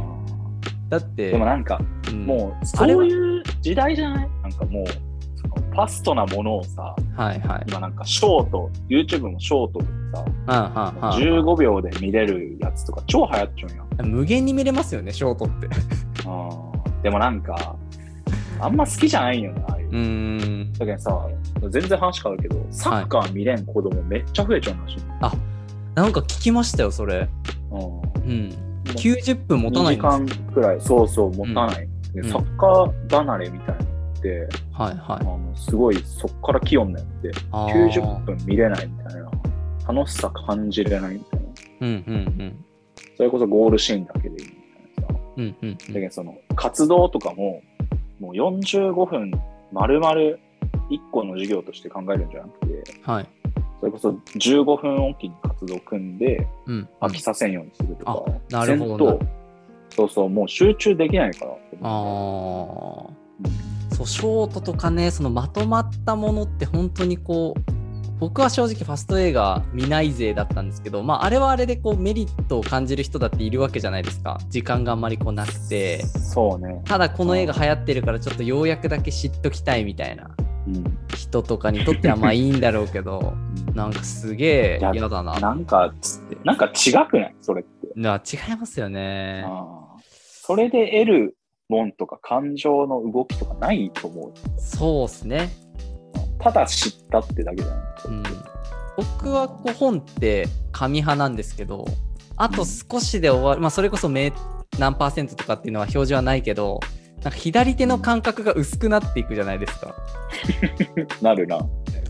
[0.90, 1.80] だってーでもなんか、
[2.10, 2.26] うん。
[2.26, 4.28] もう、そういう時代じゃない？
[4.42, 7.64] なんかもう、ファストなものをさ、はいはい。
[7.66, 9.86] 今なんかショート、YouTube もショートで
[10.46, 11.44] さ、うんうんうん。
[11.54, 14.04] 15秒で見れるやつとか超流行っちゃうんや。
[14.04, 14.14] ん。
[14.14, 15.68] 無限に見れますよねショートって。
[16.26, 17.02] あー。
[17.02, 17.76] でもなんか、
[18.60, 19.88] あんま好きじゃないよな、ああいう。
[19.88, 20.72] うーん。
[20.74, 21.26] だけどさ、
[21.70, 24.98] 全然話変わるけど、サッカー見れん子供めっちゃ増えちゃうらしい。
[25.94, 27.28] なんか聞きましたよそれ。
[27.70, 27.80] うん。
[27.80, 28.52] うん。
[28.84, 31.88] 90分持たないん2です時間くらい、そうそう、持たない。
[32.12, 32.30] でうん。
[32.30, 35.20] サッカー離れみたいなのって、はいはい。
[35.20, 37.90] あのすごいそっから気温になって、あー。
[37.90, 39.30] 90分見れないみたいな、
[39.92, 41.46] 楽しさ感じれないみたいな。
[41.80, 42.64] うんうん
[43.16, 44.52] それこそゴールシーンだけでいいみ
[44.96, 45.20] たいなさ。
[45.36, 45.76] うんうんうん。
[45.76, 47.62] だけどその活動とかも、
[48.18, 49.30] もう45分
[49.72, 50.14] 丸々
[50.90, 53.28] 1個の授業として考えるんじゃなくて、はい。
[53.80, 56.88] それこそ15分おきに活動を組んでうん。
[57.00, 59.20] 飽きさせんようにするとか、あなるほど
[59.90, 61.52] そうそう、もう集中できないから。
[61.82, 67.83] あ思ーそうショートとかねそのまとまったものって本当にこう
[68.20, 74.38] 僕は正直ファスト映画見ない勢だったんですけど、まあ、あれはあれでこうメリットを感じる人だっているわけじゃないですか。
[74.48, 76.00] 時間があんまりこうなくて。
[76.02, 76.80] うんそうね。
[76.84, 80.30] ただこの映画流行ってるからちょっとようやくだけ知っときたいみたいな
[80.66, 80.84] うん。
[81.14, 83.34] 人とかにとってはまあいいんだろうけど
[83.74, 85.38] なんかすげえ嫌だな。
[85.38, 85.92] なんか、
[86.44, 87.34] なんか違くない？
[87.40, 87.88] それって。
[87.94, 89.44] な違いますよね。
[90.46, 91.36] それで得る
[91.68, 94.32] もんとか感情の動きとかないと思う。
[94.60, 95.50] そうっすね
[96.38, 97.84] ただ知ったってだけじゃない。
[98.06, 98.22] うん、
[98.96, 101.84] 僕はこう本って紙派なんですけど
[102.36, 104.32] あと少しで終わる、まあ、それこそめ
[104.78, 106.80] 何パーセントとかっていうのは表示はないけど
[107.22, 109.94] なんか左手の感覚が薄くなっていくじゃないですか
[111.22, 111.60] なるな。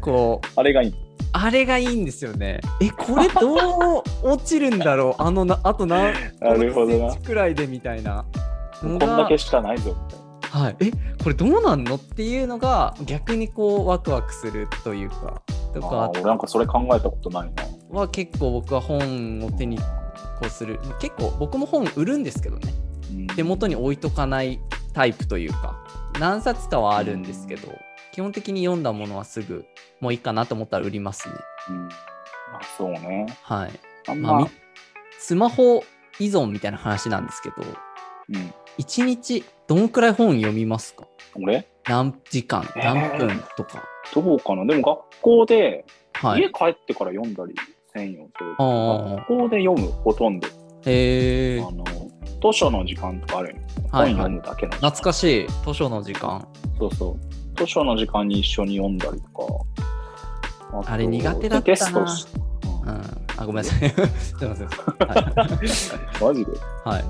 [0.01, 0.95] こうあれがいい。
[1.33, 5.22] あれがいいんですよねえこれどう落ちるんだろう？
[5.22, 8.25] あのなあと何 なるほどなセンチくらいでみたいな
[8.81, 10.24] こんだけしかないぞ、みたいな。
[10.55, 10.90] はい、え
[11.22, 11.96] これどうなんの？
[11.96, 15.42] っていうのが逆にこうワクワクするというか
[15.72, 16.11] とか。
[16.11, 17.64] 俺なんかそれ考えたことないな。
[17.90, 19.84] は結構僕は本を手にこ
[20.46, 20.78] うする。
[21.00, 22.72] 結構僕も本売るんですけどね。
[23.11, 23.26] うん。
[23.28, 24.61] 手元に置いとかない
[24.92, 25.84] タイプというか。
[26.20, 27.66] 何冊かはあるんですけど
[28.12, 29.66] 基本的に読んだものはすぐ
[30.00, 31.34] もういいかなと思ったら売りますね。
[31.70, 33.26] うん、あそうね。
[33.42, 33.70] はい。
[34.07, 34.50] あんま、まあみ
[35.18, 35.82] スマホ
[36.20, 37.57] 依存みたいな話なんですけど
[38.28, 41.07] うん、1日どんくらい本読みますか？
[41.37, 41.67] 俺？
[41.89, 42.69] 何時間？
[42.77, 42.85] えー。
[42.85, 43.83] 何分とか、
[44.15, 44.67] どうかな？
[44.67, 46.43] でも学校で、はい。
[46.43, 47.55] 家帰ってから読んだり
[47.95, 48.29] せんよ。
[48.59, 50.49] 学校で読む、ほとんど。
[50.87, 51.83] へえあの
[52.43, 54.15] 図書の時間とかあるよ、はいはい。
[54.15, 55.49] 本読むだけの懐かしい。
[55.65, 56.47] 図書の時間。
[56.79, 57.19] そうそう。
[57.57, 59.33] 図書の時間に一緒に読んだりとか。
[60.83, 61.77] とあれ苦手だったな。
[61.77, 62.27] テストし、
[62.85, 63.03] うん。
[63.37, 63.89] あごめんなさい。
[64.21, 64.69] すいません。
[64.69, 65.33] は
[66.21, 66.51] い、 マジで？
[66.85, 67.05] はい、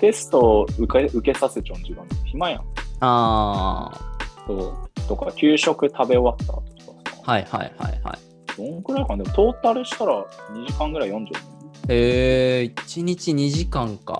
[0.00, 2.64] テスト受け受けさせちゃうん時間暇やん。
[3.00, 3.90] あ
[4.46, 5.08] そう。
[5.08, 7.16] とか、給食食べ終わった後とかさ。
[7.26, 8.18] あはいはいはいはい。
[8.56, 9.22] どんくらいかな？
[9.24, 14.18] でもトータルしたら2時間ぐらい読んじゃう、へえ1日2時間か。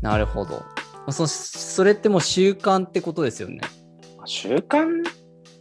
[0.00, 0.56] なるほど。
[0.56, 0.62] ま
[1.08, 3.60] あそそれってもう習慣ってことですよね。
[4.24, 5.02] 習慣っ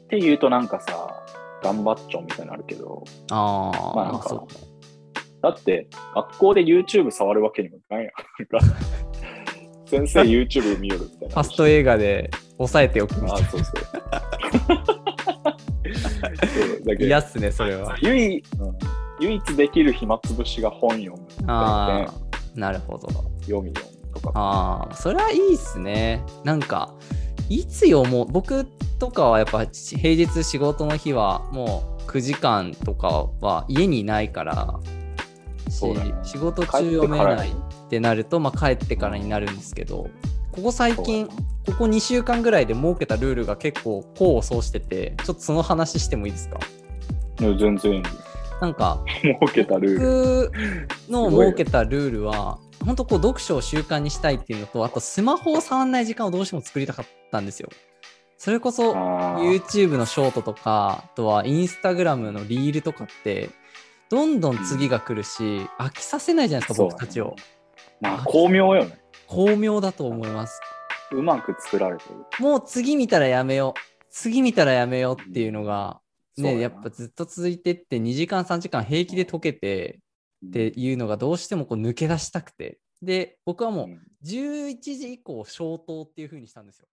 [0.10, 1.24] て言うとなんかさ、
[1.64, 4.46] 頑張っちゃうみたいになるけど、ああ、まあなんか。
[5.42, 8.12] だって学校で YouTube 触るわけにもいかんやん。
[9.92, 11.34] 先生 YouTube 見よるみたいな。
[11.36, 13.74] ファスト映画で抑えておくみたいあそうそう。
[13.74, 13.84] そ
[16.84, 18.78] うだけど嫌っすねそれは唯一、うん
[19.20, 22.14] 唯一できる暇つぶしが本読むみたいなああ
[22.56, 23.08] なるほど
[23.42, 24.32] 読み読むとか。
[24.36, 26.24] ああ、それはいいっすね。
[26.44, 26.94] なんか、
[27.50, 28.66] いつよもう、僕
[29.00, 34.80] とかはやっぱ平日仕事の日はもう9時間とかは家にいないから、
[35.72, 37.54] しね仕事中読めないっ
[37.90, 40.10] てなると、まあ、帰ってからになるんですけど、
[40.52, 41.34] ここ最近、こ
[41.78, 46.60] こ2週間ぐらいで設けたルールが結構功を奏してて、ちょっとその話してもいいですか？
[47.40, 48.04] いや全然いい。
[48.62, 50.52] なんか、設けたルール。
[51.10, 57.70] 僕の設けたルールは、本当こう読書を習慣にしたいっていうのと、あとスマホを触らない時間をどうしても作りたかったんですよ。
[58.38, 63.50] それこそ YouTube のショートとか、あとは Instagram のリールとかって、
[64.12, 67.34] どんどん次が来るし、飽きさせないじゃないですか、僕たちを。
[68.02, 69.00] まあ巧妙よね。
[69.26, 70.60] 巧妙だと思います。
[71.14, 72.16] うまく作られてる。
[72.42, 73.80] もう次見たらやめよう。
[74.10, 76.02] 次見たらやめようっていうのが、
[76.36, 80.02] ね、やっぱずっと続いてって2時間3時間平気で解けて
[80.46, 82.80] っていうのがどうしてもこう抜け出したくて。
[83.02, 86.88] で、僕はもううん11時以降消灯っていう風にしたんですよ。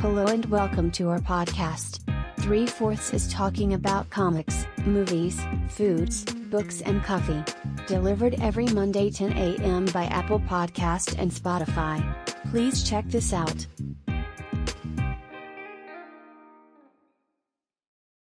[0.00, 2.00] Hello and welcome to our podcast.
[2.38, 5.38] Three Fourths is talking about comics, movies,
[5.68, 7.44] foods, books, and coffee.
[7.86, 9.84] Delivered every Monday 10 a.m.
[9.92, 12.02] by Apple Podcast and Spotify.
[12.50, 13.66] Please check this out.